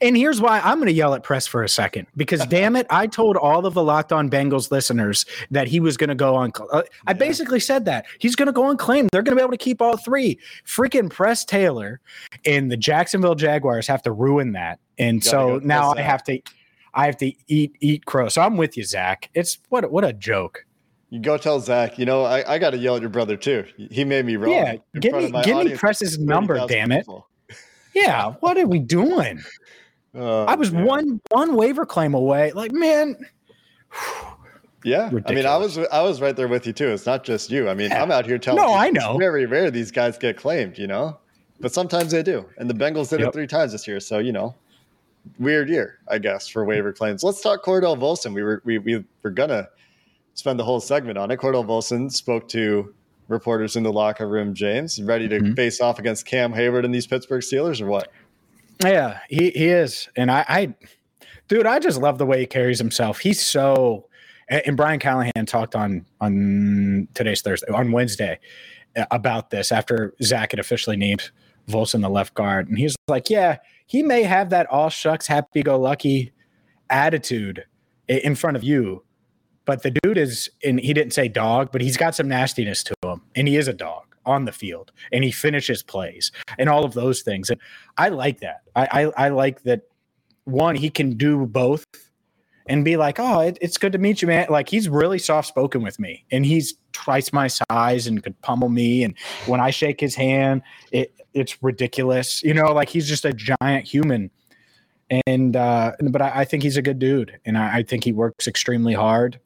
And 0.00 0.16
here's 0.16 0.40
why 0.40 0.60
I'm 0.60 0.76
going 0.76 0.86
to 0.86 0.92
yell 0.92 1.14
at 1.14 1.22
press 1.22 1.46
for 1.46 1.62
a 1.62 1.68
second 1.68 2.06
because 2.16 2.44
damn 2.48 2.76
it, 2.76 2.86
I 2.90 3.06
told 3.06 3.36
all 3.36 3.66
of 3.66 3.74
the 3.74 3.82
Locked 3.82 4.12
On 4.12 4.28
Bengals 4.30 4.70
listeners 4.70 5.24
that 5.50 5.68
he 5.68 5.80
was 5.80 5.96
going 5.96 6.08
to 6.08 6.14
go 6.14 6.34
on. 6.34 6.52
Uh, 6.72 6.82
I 7.06 7.12
basically 7.12 7.60
said 7.60 7.84
that 7.86 8.06
he's 8.18 8.36
going 8.36 8.46
to 8.46 8.52
go 8.52 8.64
on 8.64 8.76
claim. 8.76 9.08
They're 9.12 9.22
going 9.22 9.36
to 9.36 9.40
be 9.40 9.42
able 9.42 9.52
to 9.52 9.56
keep 9.56 9.80
all 9.80 9.96
three. 9.96 10.38
Freaking 10.66 11.10
Press 11.10 11.44
Taylor 11.44 12.00
and 12.44 12.70
the 12.70 12.76
Jacksonville 12.76 13.34
Jaguars 13.34 13.86
have 13.86 14.02
to 14.02 14.12
ruin 14.12 14.52
that, 14.52 14.80
and 14.98 15.22
so 15.24 15.60
now 15.62 15.92
I 15.92 16.02
have 16.02 16.22
to, 16.24 16.40
I 16.94 17.06
have 17.06 17.16
to 17.18 17.32
eat 17.46 17.76
eat 17.80 18.04
crow. 18.06 18.28
So 18.28 18.42
I'm 18.42 18.56
with 18.56 18.76
you, 18.76 18.84
Zac. 18.84 19.30
It's 19.34 19.58
what 19.68 19.90
what 19.90 20.04
a 20.04 20.12
joke. 20.12 20.64
You 21.10 21.18
go 21.20 21.36
tell 21.36 21.58
Zac, 21.60 21.98
you 21.98 22.04
know, 22.04 22.22
I, 22.24 22.54
I 22.54 22.58
got 22.58 22.70
to 22.70 22.78
yell 22.78 22.94
at 22.94 23.00
your 23.00 23.10
brother 23.10 23.36
too. 23.36 23.64
He 23.90 24.04
made 24.04 24.24
me 24.24 24.36
wrong. 24.36 24.52
Yeah, 24.52 24.76
give 25.00 25.12
me- 25.14 25.42
give 25.42 25.56
me 25.56 25.76
Press's 25.76 26.18
number, 26.20 26.54
30,000 26.54 26.68
damn 26.78 26.92
it. 26.92 27.00
people. 27.00 27.26
Yeah, 27.94 28.34
what 28.38 28.56
are 28.56 28.68
we 28.68 28.78
doing? 28.78 29.40
Oh, 30.14 30.44
I 30.44 30.54
was 30.54 30.70
man. 30.72 30.84
one 30.84 31.20
one 31.30 31.56
waiver 31.56 31.84
claim 31.84 32.14
away. 32.14 32.52
Like 32.52 32.70
man, 32.70 33.16
Yeah, 34.84 35.10
I 35.26 35.34
mean, 35.34 35.44
I 35.44 35.56
was 35.58 35.76
I 35.76 36.00
was 36.00 36.20
right 36.22 36.34
there 36.34 36.48
with 36.48 36.66
you 36.66 36.72
too. 36.72 36.88
It's 36.88 37.04
not 37.04 37.22
just 37.22 37.50
you. 37.50 37.68
I 37.68 37.74
mean, 37.74 37.92
I'm 37.92 38.10
out 38.10 38.24
here 38.24 38.38
telling. 38.38 38.62
No, 38.62 38.68
you 38.68 38.74
I 38.74 38.86
it's 38.86 38.94
know. 38.94 39.18
Very 39.18 39.44
rare 39.44 39.70
these 39.70 39.90
guys 39.90 40.16
get 40.16 40.38
claimed, 40.38 40.78
you 40.78 40.86
know, 40.86 41.18
but 41.60 41.74
sometimes 41.74 42.12
they 42.12 42.22
do. 42.22 42.46
And 42.56 42.70
the 42.70 42.74
Bengals 42.74 43.10
did 43.10 43.20
Yep. 43.20 43.28
it 43.28 43.32
three 43.34 43.46
times 43.46 43.72
this 43.72 43.86
year, 43.86 44.00
so 44.00 44.18
you 44.20 44.32
know, 44.32 44.54
weird 45.38 45.68
year, 45.68 45.98
I 46.08 46.18
guess, 46.18 46.48
for 46.48 46.64
waiver 46.64 46.92
claims. 46.92 47.22
Let's 47.22 47.40
talk 47.40 47.64
Cordell 47.64 47.96
Volson. 47.98 48.34
We 48.34 48.42
were 48.42 48.62
we 48.64 48.78
we 48.78 49.04
were 49.22 49.30
gonna 49.30 49.68
spend 50.34 50.58
the 50.58 50.64
whole 50.64 50.80
segment 50.80 51.18
on 51.18 51.30
it. 51.30 51.38
Cordell 51.38 51.64
Volson 51.66 52.10
spoke 52.10 52.48
to 52.48 52.94
reporters 53.28 53.76
in 53.76 53.82
the 53.82 53.92
locker 53.92 54.28
room. 54.28 54.54
James, 54.54 55.00
ready 55.02 55.28
to 55.28 55.38
Mhm. 55.40 55.56
face 55.56 55.80
off 55.80 55.98
against 55.98 56.26
Cam 56.26 56.52
Heyward 56.52 56.84
and 56.84 56.94
these 56.94 57.06
Pittsburgh 57.06 57.42
Steelers, 57.42 57.80
or 57.80 57.86
what? 57.86 58.08
Yeah, 58.82 59.18
he, 59.28 59.50
he 59.50 59.68
is. 59.68 60.08
And 60.16 60.30
I, 60.30 60.44
I, 60.48 60.74
dude, 61.48 61.66
I 61.66 61.78
just 61.78 62.00
love 62.00 62.18
the 62.18 62.26
way 62.26 62.40
he 62.40 62.46
carries 62.46 62.78
himself. 62.78 63.18
He's 63.20 63.40
so, 63.40 64.08
and 64.48 64.62
and 64.66 64.76
Brian 64.76 64.98
Callahan 64.98 65.46
talked 65.46 65.76
on, 65.76 66.06
on 66.20 67.06
today's 67.14 67.42
Thursday, 67.42 67.70
on 67.72 67.92
Wednesday 67.92 68.40
uh, 68.96 69.04
about 69.10 69.50
this 69.50 69.70
after 69.70 70.14
Zac 70.22 70.52
had 70.52 70.58
officially 70.58 70.96
named 70.96 71.30
Volson 71.70 72.02
the 72.02 72.08
left 72.08 72.34
guard. 72.34 72.68
And 72.68 72.78
he's 72.78 72.96
like, 73.08 73.30
yeah, 73.30 73.58
he 73.86 74.02
may 74.02 74.22
have 74.22 74.50
that 74.50 74.66
all 74.66 74.90
shucks, 74.90 75.26
happy 75.26 75.62
go 75.62 75.78
lucky 75.78 76.32
attitude 76.88 77.64
in 78.08 78.34
front 78.34 78.56
of 78.56 78.64
you. 78.64 79.04
But 79.64 79.82
the 79.82 79.92
dude 80.02 80.18
is, 80.18 80.50
and 80.64 80.80
he 80.80 80.92
didn't 80.92 81.12
say 81.12 81.28
dog, 81.28 81.70
but 81.70 81.80
he's 81.80 81.96
got 81.96 82.14
some 82.14 82.28
nastiness 82.28 82.82
to 82.84 82.94
him. 83.02 83.22
And 83.36 83.46
he 83.46 83.56
is 83.56 83.68
a 83.68 83.72
dog 83.72 84.10
on 84.26 84.44
the 84.44 84.52
field 84.52 84.92
and 85.12 85.24
he 85.24 85.30
finishes 85.30 85.82
plays 85.82 86.30
and 86.58 86.68
all 86.68 86.84
of 86.84 86.94
those 86.94 87.22
things. 87.22 87.50
And 87.50 87.60
I 87.96 88.08
like 88.08 88.40
that. 88.40 88.62
I, 88.74 89.04
I, 89.16 89.26
I 89.26 89.28
like 89.28 89.62
that 89.62 89.82
one, 90.44 90.76
he 90.76 90.90
can 90.90 91.16
do 91.16 91.46
both 91.46 91.84
and 92.66 92.84
be 92.84 92.96
like, 92.96 93.18
oh, 93.18 93.40
it, 93.40 93.58
it's 93.60 93.78
good 93.78 93.92
to 93.92 93.98
meet 93.98 94.22
you, 94.22 94.28
man. 94.28 94.46
Like 94.50 94.68
he's 94.68 94.88
really 94.88 95.18
soft 95.18 95.48
spoken 95.48 95.82
with 95.82 95.98
me 95.98 96.24
and 96.30 96.44
he's 96.44 96.74
twice 96.92 97.32
my 97.32 97.48
size 97.48 98.06
and 98.06 98.22
could 98.22 98.40
pummel 98.42 98.68
me. 98.68 99.04
And 99.04 99.14
when 99.46 99.60
I 99.60 99.70
shake 99.70 100.00
his 100.00 100.14
hand, 100.14 100.62
it, 100.92 101.14
it's 101.34 101.62
ridiculous. 101.62 102.42
You 102.42 102.54
know, 102.54 102.72
like 102.72 102.88
he's 102.88 103.08
just 103.08 103.24
a 103.24 103.32
giant 103.32 103.86
human. 103.86 104.30
And, 105.26 105.56
uh, 105.56 105.92
but 106.10 106.22
I, 106.22 106.40
I 106.40 106.44
think 106.44 106.62
he's 106.62 106.76
a 106.76 106.82
good 106.82 106.98
dude 106.98 107.38
and 107.44 107.58
I, 107.58 107.78
I 107.78 107.82
think 107.82 108.04
he 108.04 108.12
works 108.12 108.46
extremely 108.46 108.94
hard 108.94 109.40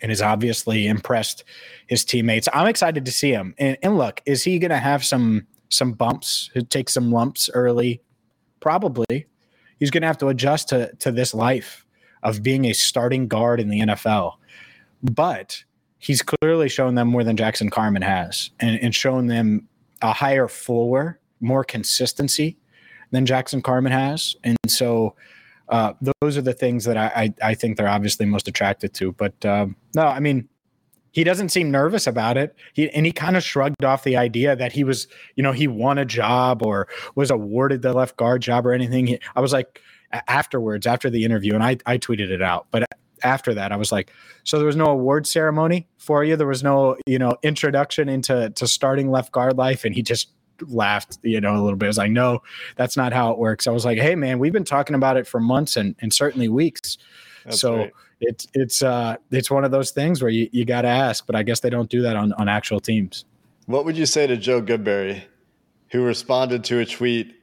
and 0.00 0.10
has 0.10 0.22
obviously 0.22 0.86
impressed 0.86 1.44
his 1.86 2.04
teammates. 2.04 2.48
I'm 2.52 2.66
excited 2.66 3.04
to 3.04 3.12
see 3.12 3.30
him. 3.30 3.54
And, 3.58 3.76
and 3.82 3.98
look, 3.98 4.22
is 4.26 4.44
he 4.44 4.58
going 4.58 4.70
to 4.70 4.78
have 4.78 5.04
some 5.04 5.46
some 5.70 5.92
bumps? 5.92 6.50
Take 6.70 6.88
some 6.88 7.12
lumps 7.12 7.50
early, 7.52 8.00
probably. 8.60 9.26
He's 9.78 9.90
going 9.90 10.00
to 10.00 10.06
have 10.06 10.18
to 10.18 10.28
adjust 10.28 10.68
to 10.70 10.94
to 10.96 11.12
this 11.12 11.34
life 11.34 11.84
of 12.22 12.42
being 12.42 12.64
a 12.64 12.72
starting 12.72 13.28
guard 13.28 13.60
in 13.60 13.68
the 13.68 13.80
NFL. 13.80 14.34
But 15.02 15.64
he's 15.98 16.22
clearly 16.22 16.68
shown 16.68 16.94
them 16.94 17.08
more 17.08 17.24
than 17.24 17.36
Jackson 17.36 17.70
Carman 17.70 18.02
has, 18.02 18.50
and, 18.60 18.78
and 18.80 18.94
shown 18.94 19.26
them 19.26 19.68
a 20.02 20.12
higher 20.12 20.48
floor, 20.48 21.18
more 21.40 21.64
consistency 21.64 22.56
than 23.10 23.26
Jackson 23.26 23.62
Carman 23.62 23.92
has. 23.92 24.36
And 24.44 24.56
so 24.66 25.14
uh, 25.68 25.92
those 26.20 26.36
are 26.36 26.42
the 26.42 26.52
things 26.52 26.84
that 26.84 26.96
I, 26.96 27.06
I, 27.42 27.50
I 27.50 27.54
think 27.54 27.76
they're 27.76 27.88
obviously 27.88 28.26
most 28.26 28.48
attracted 28.48 28.94
to. 28.94 29.12
But 29.12 29.44
um, 29.44 29.76
no, 29.94 30.06
I 30.06 30.20
mean, 30.20 30.48
he 31.10 31.24
doesn't 31.24 31.48
seem 31.48 31.70
nervous 31.70 32.06
about 32.06 32.36
it. 32.36 32.54
He 32.74 32.88
and 32.90 33.04
he 33.04 33.12
kind 33.12 33.36
of 33.36 33.42
shrugged 33.42 33.82
off 33.82 34.04
the 34.04 34.16
idea 34.16 34.54
that 34.54 34.72
he 34.72 34.84
was, 34.84 35.08
you 35.36 35.42
know, 35.42 35.52
he 35.52 35.66
won 35.66 35.98
a 35.98 36.04
job 36.04 36.62
or 36.62 36.86
was 37.14 37.30
awarded 37.30 37.82
the 37.82 37.92
left 37.92 38.16
guard 38.16 38.42
job 38.42 38.66
or 38.66 38.72
anything. 38.72 39.06
He- 39.06 39.20
I 39.34 39.40
was 39.40 39.52
like, 39.52 39.80
afterwards, 40.28 40.86
after 40.86 41.10
the 41.10 41.24
interview, 41.24 41.54
and 41.54 41.62
I, 41.64 41.78
I 41.86 41.98
tweeted 41.98 42.30
it 42.30 42.42
out, 42.42 42.66
but 42.70 42.84
after 43.22 43.54
that, 43.54 43.72
I 43.72 43.76
was 43.76 43.92
like, 43.92 44.12
so 44.44 44.58
there 44.58 44.66
was 44.66 44.76
no 44.76 44.86
award 44.86 45.26
ceremony 45.26 45.88
for 45.98 46.24
you. 46.24 46.36
There 46.36 46.46
was 46.46 46.62
no, 46.62 46.96
you 47.06 47.18
know, 47.18 47.36
introduction 47.42 48.08
into 48.08 48.50
to 48.50 48.66
starting 48.66 49.10
left 49.10 49.32
guard 49.32 49.56
life, 49.56 49.84
and 49.84 49.94
he 49.94 50.02
just 50.02 50.30
laughed, 50.66 51.18
you 51.22 51.40
know, 51.40 51.54
a 51.54 51.62
little 51.62 51.76
bit. 51.76 51.86
I 51.86 51.88
was 51.88 51.98
like, 51.98 52.10
no, 52.10 52.42
that's 52.76 52.96
not 52.96 53.12
how 53.12 53.32
it 53.32 53.38
works. 53.38 53.66
I 53.66 53.70
was 53.70 53.84
like, 53.84 53.98
hey, 53.98 54.14
man, 54.14 54.38
we've 54.38 54.52
been 54.52 54.64
talking 54.64 54.96
about 54.96 55.16
it 55.16 55.26
for 55.26 55.40
months 55.40 55.76
and 55.76 55.94
and 56.00 56.12
certainly 56.12 56.48
weeks. 56.48 56.98
That's 57.44 57.60
so 57.60 57.76
right. 57.76 57.92
it's 58.20 58.46
it's 58.54 58.82
uh 58.82 59.16
it's 59.30 59.50
one 59.50 59.64
of 59.64 59.70
those 59.70 59.90
things 59.90 60.22
where 60.22 60.30
you, 60.30 60.48
you 60.52 60.64
got 60.64 60.82
to 60.82 60.88
ask, 60.88 61.26
but 61.26 61.36
I 61.36 61.42
guess 61.42 61.60
they 61.60 61.70
don't 61.70 61.88
do 61.88 62.02
that 62.02 62.16
on 62.16 62.32
on 62.34 62.48
actual 62.48 62.80
teams. 62.80 63.24
What 63.66 63.84
would 63.84 63.96
you 63.96 64.06
say 64.06 64.26
to 64.26 64.36
Joe 64.36 64.62
Goodberry, 64.62 65.22
who 65.90 66.02
responded 66.02 66.64
to 66.64 66.80
a 66.80 66.86
tweet? 66.86 67.34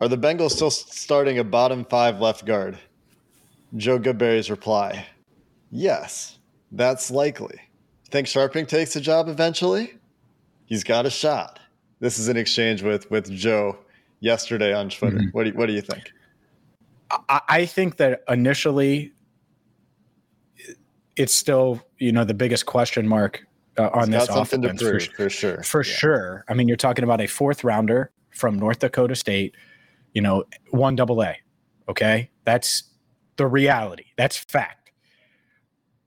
Are 0.00 0.08
the 0.08 0.18
Bengals 0.18 0.50
still 0.50 0.70
starting 0.70 1.38
a 1.38 1.44
bottom 1.44 1.84
five 1.84 2.20
left 2.20 2.44
guard? 2.44 2.78
Joe 3.76 3.98
Goodberry's 3.98 4.50
reply: 4.50 5.06
Yes, 5.70 6.38
that's 6.72 7.10
likely. 7.10 7.58
Think 8.10 8.26
Scharping 8.28 8.68
takes 8.68 8.94
the 8.94 9.00
job 9.00 9.28
eventually? 9.28 9.94
He's 10.66 10.84
got 10.84 11.04
a 11.06 11.10
shot. 11.10 11.58
This 12.00 12.18
is 12.18 12.28
an 12.28 12.36
exchange 12.36 12.82
with 12.82 13.10
with 13.10 13.30
Joe 13.30 13.78
yesterday 14.20 14.72
on 14.72 14.88
Twitter. 14.90 15.18
Mhm. 15.18 15.32
What 15.34 15.44
do 15.44 15.50
you, 15.50 15.56
what 15.56 15.66
do 15.66 15.72
you 15.72 15.80
think? 15.80 16.12
I, 17.28 17.40
I 17.48 17.66
think 17.66 17.96
that 17.96 18.22
initially 18.28 19.12
it's 21.16 21.34
still 21.34 21.80
you 21.98 22.12
know 22.12 22.24
the 22.24 22.34
biggest 22.34 22.66
question 22.66 23.06
mark 23.06 23.46
uh, 23.78 23.88
on 23.92 24.08
He's 24.10 24.20
this 24.20 24.26
got 24.28 24.34
something 24.48 24.62
to 24.62 24.68
offense 24.68 25.06
for, 25.06 25.14
for 25.14 25.30
sure. 25.30 25.62
for 25.62 25.82
Yeah. 25.84 25.94
sure. 25.94 26.44
I 26.48 26.54
mean, 26.54 26.68
you're 26.68 26.76
talking 26.76 27.04
about 27.04 27.20
a 27.20 27.26
fourth 27.26 27.64
rounder 27.64 28.10
from 28.30 28.58
North 28.58 28.80
Dakota 28.80 29.14
State, 29.14 29.54
you 30.12 30.20
know, 30.22 30.44
one 30.70 30.96
double 30.96 31.22
A, 31.22 31.36
Okay. 31.88 32.30
That's 32.44 32.84
the 33.36 33.46
reality. 33.46 34.06
That's 34.16 34.36
fact. 34.36 34.90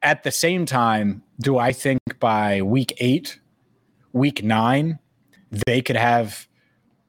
At 0.02 0.24
the 0.24 0.32
same 0.32 0.66
time, 0.66 1.24
do 1.40 1.58
I 1.58 1.72
think 1.72 2.00
by 2.20 2.62
week 2.62 2.94
eight, 3.00 3.40
week 4.14 4.44
nine, 4.44 5.00
they 5.66 5.82
could 5.82 5.96
have 5.96 6.48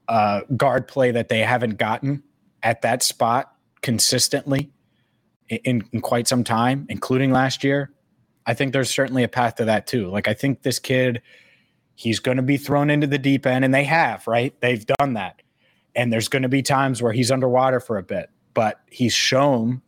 uh, 0.08 0.40
guard 0.56 0.88
play 0.88 1.10
that 1.10 1.28
they 1.28 1.40
haven't 1.40 1.76
gotten 1.78 2.22
at 2.62 2.82
that 2.82 3.02
spot 3.02 3.52
consistently 3.82 4.70
in, 5.48 5.84
in 5.92 6.00
quite 6.00 6.26
some 6.26 6.44
time, 6.44 6.86
including 6.88 7.30
last 7.30 7.62
year? 7.62 7.92
I 8.46 8.54
think 8.54 8.72
there's 8.72 8.90
certainly 8.90 9.22
a 9.22 9.28
path 9.28 9.56
to 9.56 9.66
that 9.66 9.86
too. 9.86 10.08
Like, 10.08 10.26
I 10.26 10.32
think 10.32 10.62
this 10.62 10.78
kid, 10.78 11.20
he's 11.94 12.18
going 12.18 12.38
to 12.38 12.42
be 12.42 12.56
thrown 12.56 12.88
into 12.88 13.06
the 13.06 13.18
deep 13.18 13.44
end, 13.46 13.64
and 13.64 13.74
they 13.74 13.84
have, 13.84 14.26
right? 14.26 14.58
They've 14.60 14.84
done 14.98 15.12
that. 15.14 15.42
And 15.94 16.12
there's 16.12 16.28
going 16.28 16.42
to 16.42 16.48
be 16.48 16.62
times 16.62 17.02
where 17.02 17.12
he's 17.12 17.30
underwater 17.30 17.80
for 17.80 17.98
a 17.98 18.02
bit, 18.02 18.30
but 18.54 18.80
he's 18.90 19.12
shown 19.12 19.82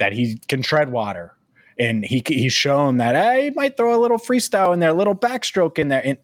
that 0.00 0.12
he 0.12 0.40
can 0.48 0.62
tread 0.62 0.90
water. 0.90 1.36
And 1.78 2.04
he 2.04 2.22
he's 2.26 2.52
shown 2.52 2.96
that 2.96 3.14
hey, 3.14 3.44
he 3.44 3.50
might 3.50 3.76
throw 3.76 3.94
a 3.94 4.00
little 4.00 4.18
freestyle 4.18 4.74
in 4.74 4.80
there, 4.80 4.90
a 4.90 4.94
little 4.94 5.14
backstroke 5.14 5.78
in 5.78 5.88
there. 5.88 6.02
And, 6.04 6.18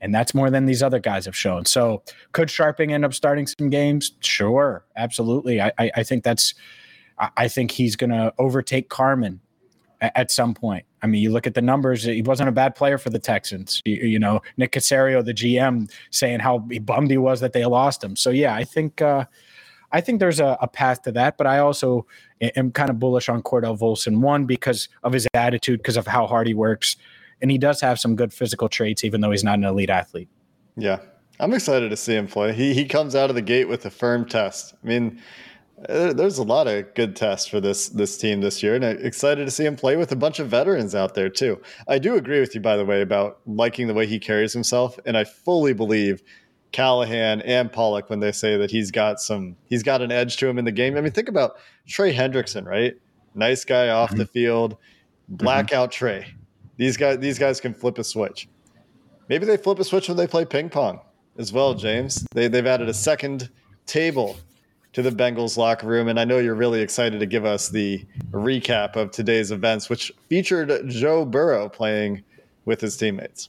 and 0.00 0.14
that's 0.14 0.34
more 0.34 0.50
than 0.50 0.64
these 0.64 0.82
other 0.82 0.98
guys 0.98 1.26
have 1.26 1.36
shown. 1.36 1.66
So 1.66 2.02
could 2.32 2.48
Scharping 2.48 2.92
end 2.92 3.04
up 3.04 3.12
starting 3.12 3.46
some 3.46 3.68
games? 3.68 4.12
Sure, 4.20 4.84
absolutely. 4.96 5.60
I, 5.60 5.72
I, 5.78 5.90
I 5.96 6.02
think 6.02 6.24
that's 6.24 6.54
I 7.36 7.48
think 7.48 7.72
he's 7.72 7.96
going 7.96 8.10
to 8.10 8.32
overtake 8.38 8.88
Carman 8.88 9.40
at, 10.00 10.12
at, 10.16 10.30
some 10.30 10.54
point. 10.54 10.84
I 11.02 11.08
mean, 11.08 11.20
you 11.20 11.32
look 11.32 11.48
at 11.48 11.54
the 11.54 11.62
numbers; 11.62 12.04
he 12.04 12.22
wasn't 12.22 12.48
a 12.48 12.52
bad 12.52 12.76
player 12.76 12.96
for 12.96 13.10
the 13.10 13.18
Texans. 13.18 13.82
You, 13.84 13.96
you 13.96 14.18
know, 14.20 14.40
Nick 14.56 14.70
Caserio, 14.70 15.24
the 15.24 15.34
GM, 15.34 15.90
saying 16.10 16.38
how 16.38 16.58
bummed 16.58 17.10
he 17.10 17.18
was 17.18 17.40
that 17.40 17.52
they 17.52 17.64
lost 17.64 18.04
him. 18.04 18.14
So 18.14 18.30
yeah, 18.30 18.54
I 18.54 18.62
think 18.62 19.02
uh, 19.02 19.24
I 19.92 20.00
think 20.00 20.20
there's 20.20 20.40
a, 20.40 20.58
a, 20.60 20.68
path 20.68 21.02
to 21.02 21.12
that. 21.12 21.38
But 21.38 21.46
I 21.46 21.58
also 21.58 22.06
am 22.40 22.72
kind 22.72 22.90
of 22.90 22.98
bullish 22.98 23.28
on 23.28 23.42
Cordell 23.42 23.78
Volson 23.78 24.20
one 24.20 24.44
because 24.44 24.88
of 25.02 25.12
his 25.12 25.26
attitude, 25.34 25.80
because 25.80 25.96
of 25.96 26.06
how 26.06 26.26
hard 26.26 26.46
he 26.46 26.54
works, 26.54 26.96
and 27.40 27.50
he 27.50 27.58
does 27.58 27.80
have 27.80 27.98
some 27.98 28.16
good 28.16 28.32
physical 28.32 28.68
traits, 28.68 29.04
even 29.04 29.20
though 29.20 29.30
he's 29.30 29.44
not 29.44 29.58
an 29.58 29.64
elite 29.64 29.90
athlete. 29.90 30.28
Yeah, 30.76 30.98
I'm 31.40 31.52
excited 31.52 31.90
to 31.90 31.96
see 31.96 32.14
him 32.14 32.26
play. 32.26 32.52
He 32.52 32.74
he 32.74 32.84
comes 32.84 33.14
out 33.14 33.30
of 33.30 33.36
the 33.36 33.42
gate 33.42 33.68
with 33.68 33.84
a 33.86 33.90
firm 33.90 34.24
test. 34.24 34.74
I 34.82 34.86
mean 34.86 35.20
there's 35.86 36.38
a 36.38 36.42
lot 36.42 36.66
of 36.66 36.92
good 36.94 37.14
tests 37.14 37.46
for 37.46 37.60
this 37.60 37.88
this 37.88 38.18
team 38.18 38.40
this 38.40 38.62
year, 38.62 38.74
and 38.74 38.84
I'm 38.84 38.98
excited 38.98 39.44
to 39.44 39.50
see 39.50 39.64
him 39.64 39.76
play 39.76 39.96
with 39.96 40.10
a 40.10 40.16
bunch 40.16 40.40
of 40.40 40.48
veterans 40.48 40.94
out 40.94 41.14
there 41.14 41.28
too. 41.28 41.60
I 41.86 41.98
do 41.98 42.16
agree 42.16 42.40
with 42.40 42.54
you, 42.54 42.60
by 42.60 42.76
the 42.76 42.84
way, 42.84 43.00
about 43.00 43.40
liking 43.46 43.86
the 43.86 43.94
way 43.94 44.06
he 44.06 44.18
carries 44.18 44.52
himself, 44.52 44.98
and 45.06 45.16
I 45.16 45.24
fully 45.24 45.72
believe 45.72 46.22
Callahan 46.72 47.40
and 47.42 47.72
Pollack 47.72 48.10
when 48.10 48.20
they 48.20 48.32
say 48.32 48.56
that 48.56 48.70
he's 48.70 48.90
got 48.90 49.20
some 49.20 49.56
he's 49.66 49.82
got 49.82 50.02
an 50.02 50.12
edge 50.12 50.36
to 50.38 50.48
him 50.48 50.58
in 50.58 50.64
the 50.64 50.72
game. 50.72 50.96
I 50.96 51.00
mean, 51.00 51.12
think 51.12 51.28
about 51.28 51.56
Trey 51.86 52.14
Hendrickson, 52.14 52.66
right? 52.66 52.94
Nice 53.34 53.64
guy 53.64 53.88
off 53.88 54.10
mm-hmm. 54.10 54.18
the 54.18 54.26
field, 54.26 54.76
blackout 55.28 55.90
mm-hmm. 55.90 55.98
Trey. 55.98 56.34
These 56.76 56.96
guys 56.96 57.18
these 57.18 57.38
guys 57.38 57.60
can 57.60 57.74
flip 57.74 57.98
a 57.98 58.04
switch. 58.04 58.48
Maybe 59.28 59.46
they 59.46 59.56
flip 59.56 59.78
a 59.78 59.84
switch 59.84 60.08
when 60.08 60.16
they 60.16 60.26
play 60.26 60.44
ping 60.44 60.70
pong 60.70 61.00
as 61.38 61.52
well, 61.52 61.74
James. 61.74 62.26
They 62.32 62.48
they've 62.48 62.66
added 62.66 62.88
a 62.88 62.94
second 62.94 63.50
table 63.86 64.36
to 64.92 65.02
the 65.02 65.10
Bengals 65.10 65.56
locker 65.56 65.86
room. 65.86 66.08
And 66.08 66.18
I 66.18 66.24
know 66.24 66.38
you're 66.38 66.54
really 66.54 66.80
excited 66.80 67.20
to 67.20 67.26
give 67.26 67.44
us 67.44 67.68
the 67.68 68.04
recap 68.30 68.96
of 68.96 69.10
today's 69.10 69.50
events, 69.50 69.88
which 69.88 70.12
featured 70.28 70.88
Joe 70.88 71.24
Burrow 71.24 71.68
playing 71.68 72.24
with 72.64 72.80
his 72.80 72.96
teammates. 72.96 73.48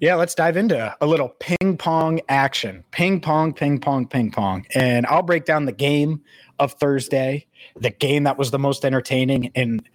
Yeah, 0.00 0.14
let's 0.14 0.34
dive 0.34 0.56
into 0.56 0.96
a 0.98 1.06
little 1.06 1.28
ping 1.28 1.76
pong 1.76 2.22
action. 2.30 2.84
Ping 2.90 3.20
pong, 3.20 3.52
ping 3.52 3.78
pong, 3.78 4.06
ping 4.06 4.30
pong. 4.30 4.64
And 4.74 5.04
I'll 5.04 5.22
break 5.22 5.44
down 5.44 5.66
the 5.66 5.72
game 5.72 6.22
of 6.58 6.72
Thursday, 6.72 7.46
the 7.76 7.90
game 7.90 8.24
that 8.24 8.38
was 8.38 8.50
the 8.50 8.58
most 8.58 8.86
entertaining, 8.86 9.52
and 9.54 9.86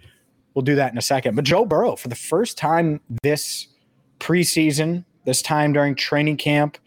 we'll 0.53 0.61
do 0.61 0.75
that 0.75 0.91
in 0.91 0.99
a 0.99 1.01
second. 1.01 1.35
But 1.35 1.43
Joe 1.43 1.65
Burrow, 1.65 1.95
for 1.95 2.07
the 2.07 2.15
first 2.15 2.55
time 2.55 3.01
this 3.23 3.67
preseason, 4.19 5.05
this 5.25 5.41
time 5.41 5.73
during 5.73 5.95
training 5.95 6.37
camp, 6.37 6.77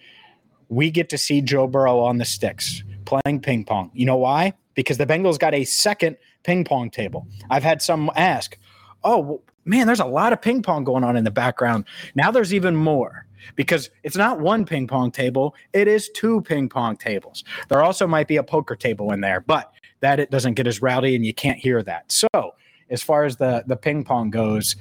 we 0.69 0.89
get 0.89 1.09
to 1.09 1.19
see 1.19 1.41
Joe 1.41 1.67
Burrow 1.67 1.99
on 1.99 2.19
the 2.19 2.25
sticks 2.25 2.85
playing 3.05 3.41
ping 3.41 3.65
pong. 3.65 3.91
You 3.95 4.07
know 4.07 4.17
why? 4.17 4.53
Because 4.75 4.97
the 4.97 5.07
Bengals 5.07 5.41
got 5.41 5.55
a 5.55 5.65
second 5.65 6.19
ping 6.45 6.63
pong 6.63 6.89
table. 6.89 7.27
I've 7.51 7.65
had 7.65 7.83
some 7.83 8.13
ask, 8.15 8.57
oh, 9.03 9.43
man, 9.69 9.87
there's 9.87 10.01
a 10.01 10.07
lot 10.07 10.33
of 10.33 10.41
ping 10.41 10.63
pong 10.63 10.83
going 10.83 11.05
on 11.05 11.17
in 11.17 11.25
the 11.25 11.31
background. 11.31 11.85
Now 12.15 12.31
there's 12.31 12.53
even 12.55 12.75
more 12.75 13.27
because 13.55 13.91
it's 14.03 14.17
not 14.17 14.41
one 14.41 14.65
ping 14.65 14.87
pong 14.87 15.11
table, 15.11 15.55
it 15.73 15.87
is 15.87 16.09
two 16.11 16.41
ping 16.43 16.69
pong 16.69 16.97
tables. 16.97 17.45
There 17.69 17.83
also 17.83 18.07
might 18.07 18.27
be 18.27 18.37
a 18.37 18.43
poker 18.43 18.75
table 18.75 19.13
in 19.13 19.21
there, 19.21 19.41
but 19.41 19.73
that 20.01 20.19
it 20.19 20.31
doesn't 20.31 20.55
get 20.55 20.67
as 20.67 20.83
rowdy 20.83 21.15
and 21.15 21.25
you 21.25 21.35
can't 21.35 21.59
hear 21.59 21.83
that. 21.83 22.11
So, 22.11 22.55
as 22.91 23.03
far 23.03 23.25
as 23.25 23.37
the 23.37 23.63
the 23.67 23.77
ping 23.77 24.05
pong 24.05 24.31
goes, 24.31 24.77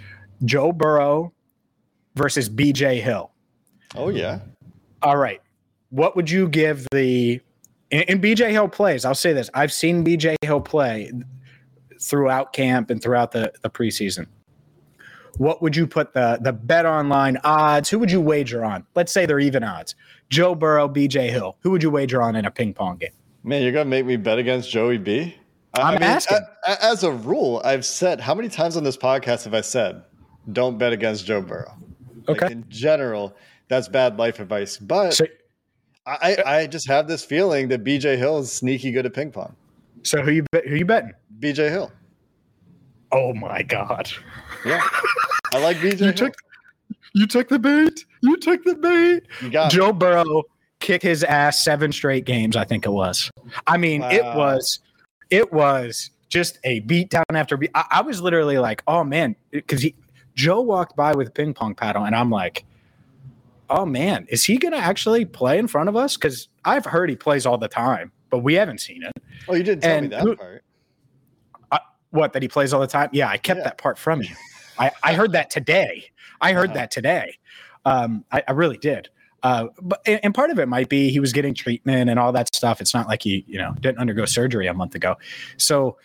Joe 0.45 0.71
Burrow 0.71 1.33
versus 2.15 2.49
BJ 2.49 3.01
Hill. 3.01 3.31
Oh 3.95 4.09
yeah. 4.09 4.39
All 5.01 5.17
right. 5.17 5.41
What 5.89 6.15
would 6.15 6.29
you 6.29 6.47
give 6.47 6.87
the 6.91 7.41
and 7.91 8.21
BJ 8.21 8.51
Hill 8.51 8.67
plays? 8.67 9.05
I'll 9.05 9.15
say 9.15 9.33
this. 9.33 9.49
I've 9.53 9.71
seen 9.71 10.03
BJ 10.03 10.35
Hill 10.41 10.61
play 10.61 11.11
throughout 12.01 12.53
camp 12.53 12.89
and 12.89 13.01
throughout 13.01 13.31
the, 13.31 13.51
the 13.61 13.69
preseason 13.69 14.27
what 15.37 15.61
would 15.61 15.75
you 15.75 15.87
put 15.87 16.13
the 16.13 16.37
the 16.41 16.53
bet 16.53 16.85
online 16.85 17.37
odds? 17.43 17.89
Who 17.89 17.99
would 17.99 18.11
you 18.11 18.21
wager 18.21 18.63
on? 18.63 18.85
Let's 18.95 19.11
say 19.11 19.25
they're 19.25 19.39
even 19.39 19.63
odds. 19.63 19.95
Joe 20.29 20.55
Burrow, 20.55 20.87
BJ 20.87 21.29
Hill. 21.29 21.57
Who 21.61 21.71
would 21.71 21.83
you 21.83 21.89
wager 21.89 22.21
on 22.21 22.35
in 22.35 22.45
a 22.45 22.51
ping 22.51 22.73
pong 22.73 22.97
game? 22.97 23.11
Man, 23.43 23.63
you're 23.63 23.71
gonna 23.71 23.85
make 23.85 24.05
me 24.05 24.17
bet 24.17 24.39
against 24.39 24.69
Joey 24.69 24.97
B. 24.97 25.35
I'm 25.73 25.85
I 25.85 25.91
mean, 25.91 26.03
asking. 26.03 26.39
as 26.65 27.03
a 27.03 27.11
rule, 27.11 27.61
I've 27.63 27.85
said 27.85 28.19
how 28.19 28.33
many 28.33 28.49
times 28.49 28.77
on 28.77 28.83
this 28.83 28.97
podcast 28.97 29.43
have 29.45 29.53
I 29.53 29.61
said, 29.61 30.03
"Don't 30.51 30.77
bet 30.77 30.93
against 30.93 31.25
Joe 31.25 31.41
Burrow." 31.41 31.73
Okay. 32.27 32.45
Like 32.45 32.51
in 32.51 32.65
general, 32.69 33.35
that's 33.67 33.87
bad 33.87 34.17
life 34.17 34.39
advice. 34.39 34.77
But 34.77 35.13
so, 35.13 35.25
I, 36.05 36.37
I 36.45 36.67
just 36.67 36.87
have 36.87 37.07
this 37.07 37.23
feeling 37.23 37.67
that 37.67 37.83
BJ 37.83 38.17
Hill 38.17 38.39
is 38.39 38.51
sneaky 38.51 38.91
good 38.91 39.05
at 39.05 39.13
ping 39.13 39.31
pong. 39.31 39.55
So 40.03 40.21
who 40.21 40.31
you 40.31 40.45
who 40.67 40.75
you 40.75 40.85
betting? 40.85 41.13
BJ 41.39 41.69
Hill. 41.69 41.91
Oh 43.11 43.33
my 43.33 43.61
god. 43.61 44.09
Yeah. 44.67 44.87
I 45.53 45.59
like 45.59 45.77
BJ. 45.77 46.07
You 46.07 46.11
took, 46.13 46.35
you 47.13 47.27
took 47.27 47.49
the 47.49 47.59
bait. 47.59 48.05
You 48.21 48.37
took 48.37 48.63
the 48.63 48.75
bait. 48.75 49.23
You 49.41 49.49
got 49.49 49.71
Joe 49.71 49.93
Burrow 49.93 50.43
kick 50.79 51.01
his 51.01 51.23
ass 51.23 51.63
seven 51.63 51.91
straight 51.91 52.25
games. 52.25 52.55
I 52.55 52.63
think 52.63 52.85
it 52.85 52.91
was. 52.91 53.31
I 53.65 53.77
mean, 53.77 54.01
wow. 54.01 54.11
it 54.11 54.23
was, 54.23 54.79
it 55.29 55.51
was 55.51 56.11
just 56.29 56.59
a 56.63 56.81
beat 56.81 57.09
down 57.09 57.25
after 57.33 57.57
beat. 57.57 57.71
I, 57.73 57.85
I 57.91 58.01
was 58.01 58.21
literally 58.21 58.57
like, 58.57 58.83
oh 58.87 59.03
man, 59.03 59.35
because 59.51 59.81
he 59.81 59.95
Joe 60.35 60.61
walked 60.61 60.95
by 60.95 61.13
with 61.13 61.29
a 61.29 61.31
ping 61.31 61.53
pong 61.53 61.75
paddle, 61.75 62.05
and 62.05 62.15
I'm 62.15 62.29
like, 62.29 62.65
oh 63.69 63.85
man, 63.85 64.27
is 64.29 64.43
he 64.43 64.57
gonna 64.57 64.77
actually 64.77 65.25
play 65.25 65.57
in 65.57 65.67
front 65.67 65.89
of 65.89 65.95
us? 65.95 66.15
Because 66.15 66.49
I've 66.65 66.85
heard 66.85 67.09
he 67.09 67.15
plays 67.15 67.45
all 67.45 67.57
the 67.57 67.67
time, 67.67 68.11
but 68.29 68.39
we 68.39 68.53
haven't 68.53 68.79
seen 68.79 69.03
it. 69.03 69.13
Oh, 69.47 69.55
you 69.55 69.63
didn't 69.63 69.83
tell 69.83 69.91
and 69.91 70.03
me 70.03 70.09
that 70.09 70.21
who, 70.21 70.35
part. 70.35 70.63
I, 71.71 71.79
what 72.11 72.33
that 72.33 72.41
he 72.41 72.47
plays 72.47 72.73
all 72.73 72.81
the 72.81 72.87
time? 72.87 73.09
Yeah, 73.13 73.29
I 73.29 73.37
kept 73.37 73.59
yeah. 73.59 73.63
that 73.65 73.77
part 73.77 73.97
from 73.97 74.21
you. 74.21 74.29
I, 74.79 74.91
I 75.03 75.13
heard 75.13 75.31
that 75.33 75.49
today. 75.49 76.11
I 76.41 76.53
heard 76.53 76.69
uh-huh. 76.69 76.79
that 76.79 76.91
today. 76.91 77.37
Um, 77.85 78.25
I, 78.31 78.43
I, 78.47 78.51
really 78.51 78.77
did. 78.77 79.09
Uh, 79.43 79.67
but 79.81 80.01
and 80.05 80.33
part 80.33 80.49
of 80.49 80.59
it 80.59 80.67
might 80.67 80.89
be 80.89 81.09
he 81.09 81.19
was 81.19 81.31
getting 81.31 81.53
treatment 81.53 82.09
and 82.09 82.19
all 82.19 82.31
that 82.33 82.53
stuff. 82.53 82.81
It's 82.81 82.93
not 82.93 83.07
like 83.07 83.23
he, 83.23 83.45
you 83.47 83.57
know, 83.57 83.73
didn't 83.79 83.99
undergo 83.99 84.25
surgery 84.25 84.67
a 84.67 84.73
month 84.73 84.93
ago. 84.95 85.15
So, 85.57 85.97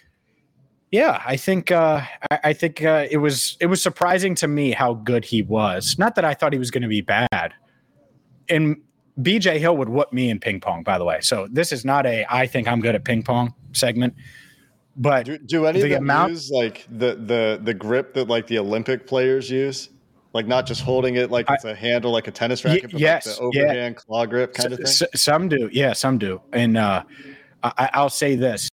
yeah, 0.91 1.23
I 1.27 1.37
think 1.37 1.71
uh, 1.71 2.03
I, 2.31 2.41
I 2.45 2.53
think 2.53 2.85
uh, 2.85 3.07
it 3.11 3.17
was 3.17 3.57
it 3.61 3.67
was 3.67 3.83
surprising 3.83 4.35
to 4.37 4.49
me 4.49 4.71
how 4.71 4.95
good 4.95 5.25
he 5.25 5.43
was. 5.43 5.97
Not 5.99 6.15
that 6.17 6.25
I 6.25 6.35
thought 6.35 6.53
he 6.53 6.59
was 6.59 6.71
going 6.71 6.83
to 6.83 6.89
be 6.89 7.01
bad. 7.01 7.55
And 8.49 8.77
BJ 9.21 9.59
Hill 9.59 9.77
would 9.77 9.89
whoop 9.89 10.13
me 10.13 10.31
in 10.31 10.39
ping 10.39 10.61
pong, 10.61 10.83
by 10.83 10.99
the 10.99 11.05
way. 11.05 11.21
So 11.21 11.49
this 11.51 11.73
is 11.73 11.85
not 11.85 12.07
a 12.07 12.27
I 12.29 12.47
think 12.47 12.69
I'm 12.69 12.81
good 12.81 12.95
at 12.95 13.05
ping 13.05 13.23
pong 13.23 13.55
segment. 13.73 14.15
But 14.97 15.25
do, 15.27 15.39
do 15.39 15.67
any 15.67 15.81
of 15.81 15.89
them 15.89 16.03
amount, 16.05 16.33
use 16.33 16.51
like 16.51 16.87
the 16.91 17.15
the 17.15 17.61
the 17.63 17.73
grip 17.73 18.15
that 18.15 18.29
like 18.29 18.47
the 18.47 18.59
Olympic 18.59 19.07
players 19.07 19.51
use? 19.51 19.89
Like 20.35 20.47
not 20.47 20.67
just 20.67 20.83
holding 20.83 21.17
it 21.17 21.31
like 21.31 21.47
it's 21.51 21.65
a 21.65 21.75
handle 21.75 22.11
like 22.11 22.27
a 22.27 22.31
tennis 22.31 22.65
racket, 22.65 22.91
but 22.93 23.01
yes, 23.01 23.27
like 23.27 23.37
the 23.37 23.43
overhand 23.43 23.95
yeah. 23.95 24.03
claw 24.03 24.27
grip 24.27 24.55
kind 24.55 24.73
of 24.73 24.79
thing. 24.79 24.87
S- 24.87 25.03
some 25.15 25.49
do, 25.49 25.69
yeah, 25.73 25.93
some 25.93 26.17
do. 26.17 26.41
And 26.53 26.79
uh, 26.79 27.05
I, 27.63 27.91
I'll 27.93 28.09
say 28.09 28.35
this: 28.35 28.69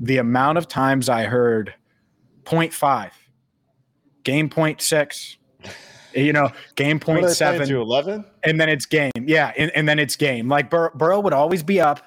the 0.00 0.18
amount 0.18 0.58
of 0.58 0.66
times 0.66 1.08
I 1.08 1.24
heard 1.24 1.74
0.5, 2.44 3.10
game 4.24 4.48
point 4.48 4.80
six, 4.80 5.36
you 6.14 6.32
know, 6.32 6.50
game 6.74 6.98
point 6.98 7.18
are 7.18 7.28
they 7.28 7.34
playing 7.34 7.58
seven, 7.58 7.68
to 7.68 7.80
eleven? 7.80 8.24
and 8.42 8.60
then 8.60 8.68
it's 8.68 8.86
game. 8.86 9.12
Yeah, 9.24 9.52
and, 9.56 9.70
and 9.76 9.88
then 9.88 9.98
it's 10.00 10.16
game. 10.16 10.48
Like 10.48 10.68
Bur- 10.68 10.92
Burrow 10.94 11.20
would 11.20 11.32
always 11.32 11.62
be 11.62 11.80
up, 11.80 12.02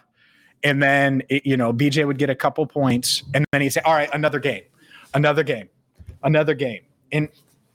and 0.64 0.82
then 0.82 1.24
it, 1.30 1.46
you 1.46 1.58
know 1.58 1.74
BJ 1.74 2.06
would 2.06 2.18
get 2.18 2.30
a 2.30 2.36
couple 2.36 2.66
points, 2.66 3.24
and 3.34 3.46
then 3.52 3.62
he'd 3.62 3.70
say, 3.70 3.82
"All 3.86 3.94
right, 3.94 4.10
another 4.14 4.40
game, 4.40 4.64
another 5.14 5.44
game, 5.44 5.70
another 6.24 6.54
game." 6.54 6.82
And 7.12 7.30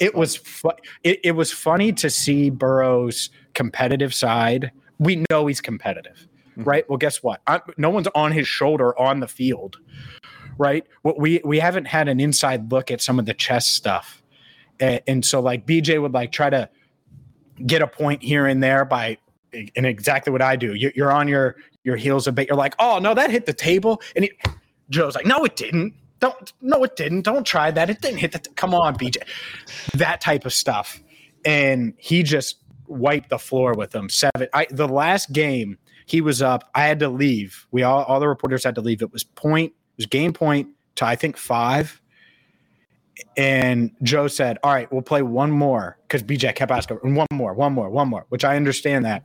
it 0.00 0.14
was 0.14 0.36
fu- 0.36 0.70
it, 1.04 1.20
it 1.24 1.32
was 1.32 1.52
funny 1.52 1.92
to 1.92 2.10
see 2.10 2.50
Burrow's 2.50 3.30
competitive 3.54 4.14
side. 4.14 4.72
We 4.98 5.24
know 5.30 5.46
he's 5.46 5.60
competitive, 5.60 6.26
mm-hmm. 6.52 6.64
right? 6.64 6.88
Well, 6.88 6.98
guess 6.98 7.22
what? 7.22 7.40
I, 7.46 7.60
no 7.76 7.90
one's 7.90 8.08
on 8.14 8.32
his 8.32 8.48
shoulder 8.48 8.98
on 8.98 9.20
the 9.20 9.28
field, 9.28 9.78
right? 10.56 10.86
What 11.02 11.18
we 11.18 11.40
we 11.44 11.58
haven't 11.58 11.86
had 11.86 12.08
an 12.08 12.20
inside 12.20 12.72
look 12.72 12.90
at 12.90 13.00
some 13.00 13.18
of 13.18 13.26
the 13.26 13.34
chess 13.34 13.66
stuff, 13.66 14.22
and, 14.80 15.00
and 15.06 15.24
so 15.24 15.40
like 15.40 15.66
BJ 15.66 16.00
would 16.00 16.14
like 16.14 16.32
try 16.32 16.50
to 16.50 16.68
get 17.66 17.82
a 17.82 17.86
point 17.86 18.22
here 18.22 18.46
and 18.46 18.62
there 18.62 18.84
by 18.84 19.18
and 19.52 19.86
exactly 19.86 20.32
what 20.32 20.42
I 20.42 20.56
do. 20.56 20.74
You, 20.74 20.92
you're 20.94 21.12
on 21.12 21.28
your 21.28 21.56
your 21.84 21.96
heels 21.96 22.26
a 22.26 22.32
bit. 22.32 22.48
You're 22.48 22.56
like, 22.56 22.74
oh 22.78 22.98
no, 22.98 23.14
that 23.14 23.30
hit 23.30 23.46
the 23.46 23.52
table, 23.52 24.02
and 24.14 24.24
he, 24.24 24.32
Joe's 24.90 25.14
like, 25.14 25.26
no, 25.26 25.44
it 25.44 25.56
didn't. 25.56 25.94
Don't 26.20 26.52
no, 26.60 26.82
it 26.84 26.96
didn't. 26.96 27.22
Don't 27.22 27.46
try 27.46 27.70
that. 27.70 27.90
It 27.90 28.00
didn't 28.00 28.18
hit 28.18 28.32
the. 28.32 28.40
T- 28.40 28.50
Come 28.56 28.74
on, 28.74 28.96
BJ. 28.96 29.18
That 29.94 30.20
type 30.20 30.44
of 30.44 30.52
stuff, 30.52 31.00
and 31.44 31.94
he 31.96 32.22
just 32.22 32.56
wiped 32.86 33.30
the 33.30 33.38
floor 33.38 33.74
with 33.74 33.90
them. 33.90 34.08
Seven. 34.08 34.48
I 34.52 34.66
the 34.70 34.88
last 34.88 35.32
game 35.32 35.78
he 36.06 36.20
was 36.20 36.42
up. 36.42 36.68
I 36.74 36.84
had 36.84 36.98
to 37.00 37.08
leave. 37.08 37.66
We 37.70 37.82
all 37.82 38.02
all 38.04 38.18
the 38.18 38.28
reporters 38.28 38.64
had 38.64 38.74
to 38.76 38.80
leave. 38.80 39.02
It 39.02 39.12
was 39.12 39.24
point. 39.24 39.72
It 39.72 39.98
was 39.98 40.06
game 40.06 40.32
point 40.32 40.68
to 40.96 41.04
I 41.06 41.14
think 41.16 41.36
five. 41.36 42.00
And 43.36 43.90
Joe 44.02 44.28
said, 44.28 44.58
"All 44.62 44.72
right, 44.72 44.90
we'll 44.92 45.02
play 45.02 45.22
one 45.22 45.50
more." 45.50 45.98
Because 46.02 46.22
BJ 46.22 46.54
kept 46.54 46.70
asking, 46.72 46.98
"One 47.14 47.26
more, 47.32 47.54
one 47.54 47.72
more, 47.72 47.88
one 47.90 48.08
more," 48.08 48.26
which 48.28 48.44
I 48.44 48.56
understand 48.56 49.04
that. 49.04 49.22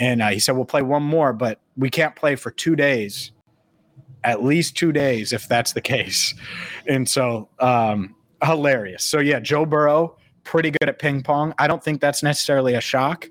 And 0.00 0.22
uh, 0.22 0.28
he 0.28 0.38
said, 0.38 0.56
"We'll 0.56 0.64
play 0.64 0.82
one 0.82 1.02
more, 1.02 1.32
but 1.32 1.60
we 1.76 1.90
can't 1.90 2.14
play 2.16 2.36
for 2.36 2.50
two 2.50 2.76
days, 2.76 3.32
at 4.24 4.42
least 4.42 4.76
two 4.76 4.92
days, 4.92 5.32
if 5.32 5.48
that's 5.48 5.72
the 5.72 5.80
case." 5.94 6.34
And 6.86 7.08
so, 7.08 7.48
um, 7.58 8.14
hilarious. 8.44 9.04
So 9.04 9.18
yeah, 9.20 9.40
Joe 9.40 9.66
Burrow, 9.66 10.16
pretty 10.44 10.70
good 10.70 10.88
at 10.88 10.98
ping 10.98 11.22
pong. 11.22 11.54
I 11.58 11.66
don't 11.66 11.82
think 11.82 12.00
that's 12.00 12.22
necessarily 12.22 12.74
a 12.74 12.80
shock, 12.80 13.28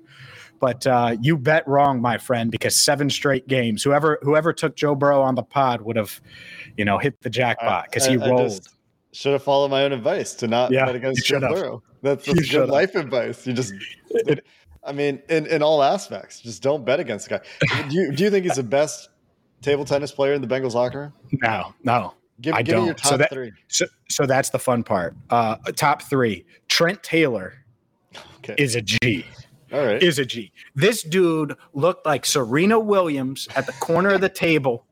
but 0.60 0.86
uh, 0.86 1.16
you 1.20 1.36
bet 1.36 1.66
wrong, 1.66 2.00
my 2.00 2.18
friend, 2.18 2.50
because 2.50 2.76
seven 2.76 3.08
straight 3.10 3.46
games. 3.48 3.82
Whoever 3.82 4.18
whoever 4.22 4.52
took 4.52 4.76
Joe 4.76 4.94
Burrow 4.94 5.22
on 5.22 5.34
the 5.34 5.42
pod 5.42 5.80
would 5.82 5.96
have, 5.96 6.20
you 6.76 6.84
know, 6.84 6.98
hit 6.98 7.20
the 7.22 7.30
jackpot 7.30 7.84
because 7.86 8.04
he 8.06 8.16
I- 8.16 8.24
I 8.24 8.28
rolled. 8.30 8.48
just 8.50 8.74
should 9.12 9.32
have 9.32 9.42
followed 9.42 9.70
my 9.70 9.84
own 9.84 9.92
advice 9.92 10.34
to 10.34 10.46
not 10.48 10.70
Yeah, 10.70 10.86
bet 10.86 10.96
against 10.96 11.24
Joe. 11.26 11.40
Burrow. 11.40 11.82
That's, 12.02 12.24
good 12.26 12.44
should've. 12.46 12.68
life 12.68 12.94
advice. 12.94 13.46
You 13.46 13.52
just, 13.54 13.72
I 14.84 14.92
mean, 14.92 15.20
in, 15.28 15.46
in 15.46 15.62
all 15.62 15.82
aspects, 15.82 16.40
just 16.40 16.62
don't 16.62 16.84
bet 16.84 17.00
against 17.00 17.28
the 17.28 17.38
guy. 17.40 17.82
Do 17.88 17.94
you, 17.96 18.12
do 18.12 18.24
you 18.24 18.30
think 18.30 18.44
he's 18.44 18.56
the 18.56 18.62
best 18.62 19.08
table 19.62 19.84
tennis 19.84 20.12
player 20.12 20.34
in 20.34 20.40
the 20.42 20.46
Bengals 20.46 20.74
locker 20.74 21.00
room? 21.00 21.12
no, 21.42 21.74
no, 21.82 22.14
Give, 22.40 22.54
I 22.54 22.62
give 22.62 22.76
me 22.76 22.84
your 22.84 22.94
don't. 22.94 23.00
So 23.04 23.10
top 23.10 23.18
that- 23.18 23.30
three. 23.32 23.52
So, 23.68 23.86
so 24.08 24.26
that's 24.26 24.50
the 24.50 24.58
fun 24.60 24.84
part. 24.84 25.16
Uh, 25.30 25.56
top 25.74 26.02
three: 26.02 26.44
Trent 26.68 27.02
Taylor 27.02 27.64
Okay. 28.38 28.54
is 28.56 28.76
a 28.76 28.80
G. 28.82 29.26
all 29.72 29.84
right. 29.84 30.00
Is 30.02 30.18
a 30.20 30.24
G. 30.24 30.52
This 30.76 31.02
dude 31.02 31.56
looked 31.74 32.06
like 32.06 32.24
Serena 32.24 32.78
Williams 32.78 33.48
at 33.56 33.66
the 33.66 33.72
corner 33.72 34.10
of 34.10 34.20
the 34.20 34.28
table, 34.28 34.86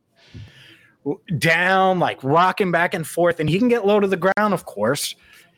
down, 1.39 1.99
like 1.99 2.23
rocking 2.23 2.71
back 2.71 2.95
and 2.95 3.07
forth, 3.07 3.41
and 3.41 3.49
he 3.49 3.59
can 3.59 3.69
get 3.69 3.87
low 3.87 4.01
to 4.01 4.07
the 4.07 4.17
ground, 4.17 4.55
of 4.55 4.65
course. 4.65 5.15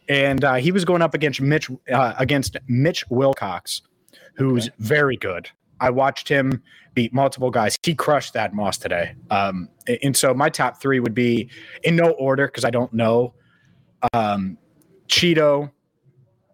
And 0.08 0.42
uh, 0.44 0.54
he 0.54 0.72
was 0.72 0.84
going 0.84 1.02
up 1.02 1.14
against 1.14 1.40
Mitch 1.40 1.70
uh, 1.92 2.14
against 2.18 2.56
Mitch 2.66 3.04
Wilcox, 3.10 3.82
who's 4.36 4.70
very 4.78 5.16
good. 5.16 5.50
I 5.80 5.90
watched 5.90 6.28
him 6.28 6.62
beat 6.94 7.12
multiple 7.12 7.50
guys. 7.50 7.78
He 7.82 7.94
crushed 7.94 8.32
that 8.32 8.54
Moss 8.54 8.78
today. 8.78 9.14
Um, 9.30 9.68
and 10.02 10.16
so 10.16 10.34
my 10.34 10.48
top 10.48 10.80
three 10.80 10.98
would 10.98 11.14
be 11.14 11.48
in 11.84 11.94
no 11.94 12.10
order 12.12 12.46
because 12.46 12.64
I 12.64 12.70
don't 12.70 12.92
know. 12.92 13.34
Um, 14.12 14.58
Cheeto, 15.06 15.70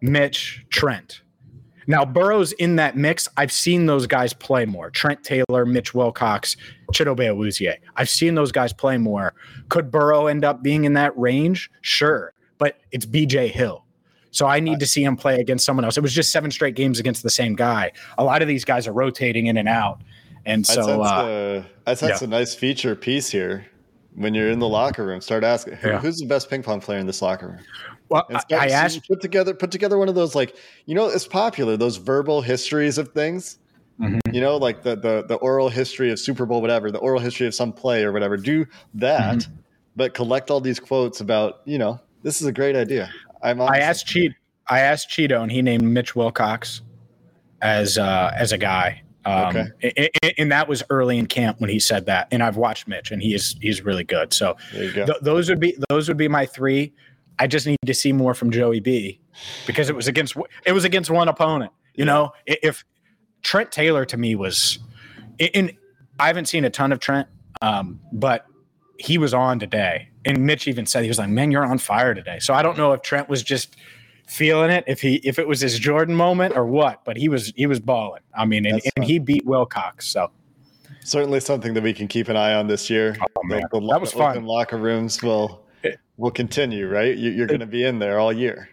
Mitch, 0.01 0.65
Trent. 0.69 1.21
Now 1.87 2.05
Burrow's 2.05 2.51
in 2.53 2.75
that 2.77 2.97
mix. 2.97 3.27
I've 3.37 3.51
seen 3.51 3.85
those 3.85 4.07
guys 4.07 4.33
play 4.33 4.65
more. 4.65 4.89
Trent 4.89 5.23
Taylor, 5.23 5.65
Mitch 5.65 5.93
Wilcox, 5.93 6.57
Chidobe 6.91 7.27
Awuzie. 7.27 7.75
I've 7.95 8.09
seen 8.09 8.35
those 8.35 8.51
guys 8.51 8.73
play 8.73 8.97
more. 8.97 9.33
Could 9.69 9.91
Burrow 9.91 10.27
end 10.27 10.43
up 10.43 10.63
being 10.63 10.85
in 10.85 10.93
that 10.93 11.17
range? 11.17 11.69
Sure, 11.81 12.33
but 12.57 12.79
it's 12.91 13.05
BJ 13.05 13.49
Hill. 13.49 13.85
So 14.31 14.45
I 14.45 14.59
need 14.59 14.81
to 14.81 14.85
see 14.85 15.01
him 15.01 15.15
play 15.15 15.39
against 15.39 15.65
someone 15.65 15.85
else. 15.85 15.95
It 15.95 16.01
was 16.01 16.13
just 16.13 16.29
seven 16.29 16.51
straight 16.51 16.75
games 16.75 16.99
against 16.99 17.23
the 17.23 17.29
same 17.29 17.55
guy. 17.55 17.93
A 18.17 18.23
lot 18.23 18.41
of 18.41 18.49
these 18.49 18.65
guys 18.65 18.85
are 18.85 18.91
rotating 18.91 19.45
in 19.45 19.55
and 19.55 19.69
out, 19.69 20.01
and 20.45 20.67
so 20.67 20.85
that's 20.85 21.67
uh, 21.87 21.95
sense 21.95 22.21
yeah. 22.21 22.27
a 22.27 22.29
nice 22.29 22.53
feature 22.53 22.95
piece 22.95 23.29
here. 23.29 23.65
When 24.13 24.33
you're 24.33 24.49
in 24.49 24.59
the 24.59 24.67
locker 24.67 25.05
room, 25.05 25.21
start 25.21 25.43
asking 25.43 25.75
who, 25.75 25.89
Yeah. 25.89 25.99
who's 25.99 26.17
the 26.17 26.25
best 26.25 26.49
ping 26.49 26.63
pong 26.63 26.81
player 26.81 26.99
in 26.99 27.07
this 27.07 27.21
locker 27.21 27.47
room. 27.47 27.59
Well, 28.09 28.25
And 28.29 28.37
I, 28.51 28.65
I 28.65 28.67
asked. 28.67 29.07
put 29.07 29.21
together 29.21 29.53
put 29.53 29.71
together 29.71 29.97
one 29.97 30.09
of 30.09 30.15
those 30.15 30.35
like 30.35 30.55
you 30.85 30.95
know 30.95 31.07
it's 31.07 31.27
popular 31.27 31.75
those 31.77 31.97
verbal 31.97 32.41
histories 32.41 32.97
of 32.97 33.09
things. 33.09 33.59
Mhm. 33.99 34.19
You 34.33 34.41
know, 34.41 34.57
like 34.57 34.83
the, 34.83 34.95
the 34.97 35.23
the 35.27 35.35
oral 35.35 35.69
history 35.69 36.11
of 36.11 36.19
Super 36.19 36.45
Bowl, 36.45 36.61
whatever, 36.61 36.91
the 36.91 36.97
oral 36.99 37.19
history 37.21 37.47
of 37.47 37.55
some 37.55 37.71
play 37.71 38.03
or 38.03 38.11
whatever. 38.11 38.35
Do 38.35 38.65
that, 38.95 39.35
Mm-hmm. 39.37 39.53
but 39.95 40.13
collect 40.13 40.51
all 40.51 40.59
these 40.59 40.79
quotes 40.81 41.21
about 41.21 41.61
you 41.65 41.77
know 41.77 41.99
this 42.21 42.41
is 42.41 42.47
a 42.47 42.51
great 42.51 42.75
idea. 42.75 43.09
I'm 43.41 43.61
I 43.61 43.77
asked 43.79 44.05
Cheat. 44.07 44.33
I 44.67 44.79
asked 44.81 45.09
Cheeto, 45.09 45.41
and 45.41 45.51
he 45.51 45.61
named 45.61 45.83
Mitch 45.83 46.15
Wilcox 46.15 46.81
as 47.61 47.97
uh, 47.97 48.31
as 48.35 48.51
a 48.51 48.57
guy. 48.57 49.01
Um, 49.25 49.47
Okay. 49.55 49.65
a- 49.83 50.25
a- 50.25 50.39
and 50.41 50.51
that 50.51 50.67
was 50.67 50.83
early 50.89 51.17
in 51.17 51.25
camp 51.25 51.59
when 51.59 51.69
he 51.69 51.79
said 51.79 52.05
that. 52.05 52.27
And 52.31 52.43
I've 52.43 52.57
watched 52.57 52.87
Mitch, 52.87 53.11
and 53.11 53.21
he 53.21 53.33
is 53.33 53.55
he's 53.61 53.83
really 53.83 54.03
good. 54.03 54.33
So 54.33 54.55
There 54.73 54.83
you 54.83 54.91
go. 54.93 55.05
th- 55.05 55.17
those 55.21 55.49
would 55.49 55.59
be 55.59 55.75
those 55.89 56.07
would 56.07 56.17
be 56.17 56.27
my 56.27 56.45
three. 56.45 56.93
I 57.39 57.47
just 57.47 57.67
need 57.67 57.77
to 57.85 57.93
see 57.93 58.11
more 58.11 58.33
from 58.33 58.51
Joey 58.51 58.79
B 58.79 59.19
because 59.67 59.89
it 59.89 59.95
was 59.95 60.07
against 60.07 60.35
it 60.65 60.71
was 60.71 60.85
against 60.85 61.09
one 61.09 61.27
opponent. 61.27 61.71
You 61.93 62.05
know, 62.05 62.33
if 62.45 62.83
Trent 63.41 63.71
Taylor 63.71 64.05
to 64.05 64.17
me 64.17 64.35
was, 64.35 64.79
and 65.39 65.73
I 66.19 66.27
haven't 66.27 66.45
seen 66.47 66.65
a 66.65 66.69
ton 66.69 66.91
of 66.91 66.99
Trent, 66.99 67.27
um, 67.61 67.99
but 68.11 68.45
he 68.97 69.17
was 69.17 69.33
on 69.33 69.59
today. 69.59 70.09
And 70.23 70.45
Mitch 70.45 70.67
even 70.67 70.85
said 70.85 71.03
he 71.03 71.09
was 71.09 71.19
like, 71.19 71.29
"Man, 71.29 71.51
you're 71.51 71.65
on 71.65 71.77
fire 71.77 72.13
today." 72.13 72.39
So 72.39 72.53
I 72.53 72.61
don't 72.61 72.77
know 72.77 72.93
if 72.93 73.01
Trent 73.01 73.29
was 73.29 73.43
just 73.43 73.75
feeling 74.27 74.71
it, 74.71 74.83
if 74.87 75.01
he 75.01 75.15
if 75.23 75.37
it 75.37 75.47
was 75.47 75.61
his 75.61 75.77
Jordan 75.77 76.15
moment 76.15 76.55
or 76.55 76.65
what, 76.65 77.05
but 77.05 77.15
he 77.17 77.29
was 77.29 77.53
he 77.55 77.67
was 77.67 77.79
balling. 77.79 78.23
I 78.35 78.45
mean, 78.45 78.65
and, 78.65 78.81
and 78.95 79.05
he 79.05 79.19
beat 79.19 79.45
Wilcox. 79.45 80.07
So 80.07 80.31
Certainly 81.05 81.41
something 81.41 81.75
that 81.75 81.83
we 81.83 81.93
can 81.93 82.07
keep 82.07 82.29
an 82.29 82.35
eye 82.35 82.55
on 82.55 82.65
this 82.65 82.89
year. 82.89 83.15
Oh, 83.21 83.43
man. 83.43 83.61
The, 83.71 83.79
the 83.79 83.87
That 83.89 84.01
was 84.01 84.11
fun. 84.11 84.43
locker 84.45 84.77
rooms 84.77 85.21
will 85.21 85.63
will 86.17 86.31
continue, 86.31 86.87
right? 86.87 87.15
You, 87.17 87.31
you're 87.31 87.47
going 87.47 87.59
to 87.59 87.65
be 87.65 87.83
in 87.83 87.99
there 87.99 88.19
all 88.19 88.31
year. 88.33 88.69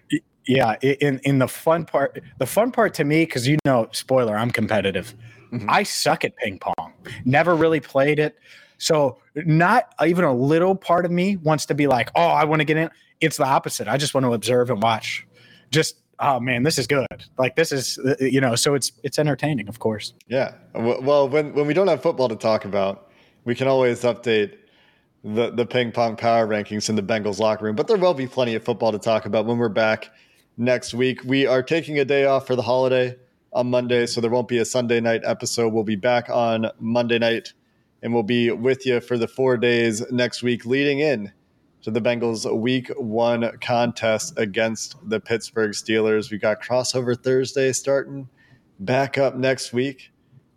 yeah, 0.46 0.76
in 0.82 1.20
in 1.24 1.38
the 1.38 1.48
fun 1.48 1.84
part, 1.84 2.20
the 2.38 2.46
fun 2.46 2.72
part 2.72 2.94
to 2.94 3.04
me, 3.04 3.24
because 3.24 3.46
you 3.46 3.58
know, 3.64 3.88
spoiler, 3.92 4.36
I'm 4.36 4.50
competitive. 4.50 5.14
Mhm. 5.52 5.66
I 5.68 5.82
suck 5.82 6.24
at 6.24 6.36
ping 6.36 6.58
pong. 6.58 6.92
Never 7.24 7.54
really 7.54 7.80
played 7.80 8.18
it. 8.18 8.36
So 8.78 9.18
not 9.36 9.94
even 10.04 10.24
a 10.24 10.32
little 10.32 10.74
part 10.74 11.04
of 11.04 11.10
me 11.12 11.36
wants 11.36 11.66
to 11.66 11.74
be 11.74 11.86
like, 11.86 12.10
oh, 12.16 12.26
I 12.26 12.44
want 12.44 12.60
to 12.60 12.64
get 12.64 12.76
in. 12.76 12.90
It's 13.20 13.36
the 13.36 13.44
opposite. 13.46 13.86
I 13.86 13.96
just 13.96 14.14
want 14.14 14.24
to 14.24 14.32
observe 14.32 14.70
and 14.70 14.82
watch. 14.82 15.26
Just 15.70 15.96
oh 16.18 16.40
man, 16.40 16.62
this 16.62 16.78
is 16.78 16.86
good. 16.86 17.06
Like 17.38 17.54
this 17.54 17.70
is 17.70 17.98
uh, 17.98 18.14
you 18.20 18.40
know. 18.40 18.54
So 18.56 18.74
it's 18.74 18.92
it's 19.04 19.18
entertaining, 19.18 19.68
of 19.68 19.78
course. 19.78 20.14
Yeah. 20.26 20.54
Well, 20.74 21.28
when 21.28 21.52
when 21.54 21.66
we 21.66 21.74
don't 21.74 21.88
have 21.88 22.02
football 22.02 22.28
to 22.28 22.36
talk 22.36 22.64
about, 22.64 23.10
we 23.44 23.54
can 23.54 23.68
always 23.68 24.02
update 24.02 24.54
the 25.24 25.50
the 25.50 25.66
ping 25.66 25.92
pong 25.92 26.16
power 26.16 26.46
rankings 26.46 26.88
in 26.88 26.96
the 26.96 27.02
Bengals 27.02 27.38
locker 27.38 27.64
room. 27.64 27.76
But 27.76 27.88
there 27.88 27.96
will 27.96 28.14
be 28.14 28.26
plenty 28.26 28.54
of 28.54 28.64
football 28.64 28.92
to 28.92 28.98
talk 28.98 29.26
about 29.26 29.46
when 29.46 29.58
we're 29.58 29.68
back 29.68 30.10
next 30.56 30.94
week. 30.94 31.22
We 31.24 31.46
are 31.46 31.62
taking 31.62 31.98
a 31.98 32.04
day 32.04 32.24
off 32.24 32.46
for 32.46 32.56
the 32.56 32.62
holiday 32.62 33.16
on 33.52 33.70
Monday, 33.70 34.06
so 34.06 34.20
there 34.20 34.30
won't 34.30 34.48
be 34.48 34.58
a 34.58 34.64
Sunday 34.64 35.00
night 35.00 35.22
episode. 35.24 35.72
We'll 35.72 35.84
be 35.84 35.96
back 35.96 36.28
on 36.28 36.70
Monday 36.80 37.18
night, 37.18 37.52
and 38.02 38.12
we'll 38.12 38.22
be 38.22 38.50
with 38.50 38.84
you 38.86 39.00
for 39.00 39.16
the 39.16 39.28
four 39.28 39.56
days 39.56 40.02
next 40.10 40.42
week, 40.42 40.66
leading 40.66 40.98
in 40.98 41.32
to 41.82 41.90
the 41.90 42.00
Bengals 42.00 42.50
Week 42.56 42.88
One 42.96 43.58
contest 43.60 44.38
against 44.38 44.96
the 45.08 45.20
Pittsburgh 45.20 45.72
Steelers. 45.72 46.30
We 46.30 46.38
got 46.38 46.62
crossover 46.62 47.20
Thursday 47.20 47.72
starting 47.72 48.28
back 48.80 49.18
up 49.18 49.36
next 49.36 49.72
week 49.72 50.10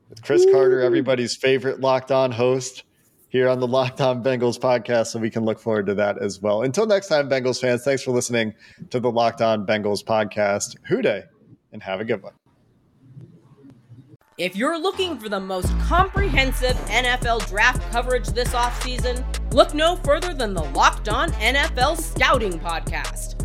with 0.09 0.23
Chris 0.23 0.45
Carter, 0.51 0.81
everybody's 0.81 1.35
favorite 1.35 1.81
locked 1.81 2.11
on 2.11 2.31
host 2.31 2.84
here 3.35 3.49
on 3.49 3.59
the 3.59 3.67
Locked 3.67 3.99
On 3.99 4.23
Bengals 4.23 4.57
podcast. 4.57 5.07
So 5.07 5.19
we 5.19 5.29
can 5.29 5.43
look 5.43 5.59
forward 5.59 5.87
to 5.87 5.93
that 5.95 6.21
as 6.21 6.41
well. 6.41 6.61
Until 6.61 6.85
next 6.85 7.07
time, 7.07 7.29
Bengals 7.29 7.59
fans, 7.59 7.83
thanks 7.83 8.01
for 8.01 8.11
listening 8.11 8.53
to 8.91 8.99
the 9.01 9.11
Locked 9.11 9.41
On 9.41 9.65
Bengals 9.65 10.01
podcast. 10.05 10.77
Who 10.87 11.01
Dey 11.01 11.25
and 11.73 11.83
have 11.83 11.99
a 11.99 12.05
good 12.05 12.23
one. 12.23 12.31
If 14.37 14.55
you're 14.55 14.79
looking 14.79 15.17
for 15.19 15.27
the 15.27 15.41
most 15.41 15.77
comprehensive 15.79 16.77
NFL 16.87 17.45
draft 17.49 17.81
coverage 17.91 18.27
this 18.27 18.53
offseason, 18.53 19.21
look 19.53 19.73
no 19.73 19.97
further 19.97 20.33
than 20.33 20.53
the 20.53 20.63
Locked 20.63 21.09
On 21.09 21.29
NFL 21.33 21.99
Scouting 21.99 22.57
Podcast. 22.57 23.44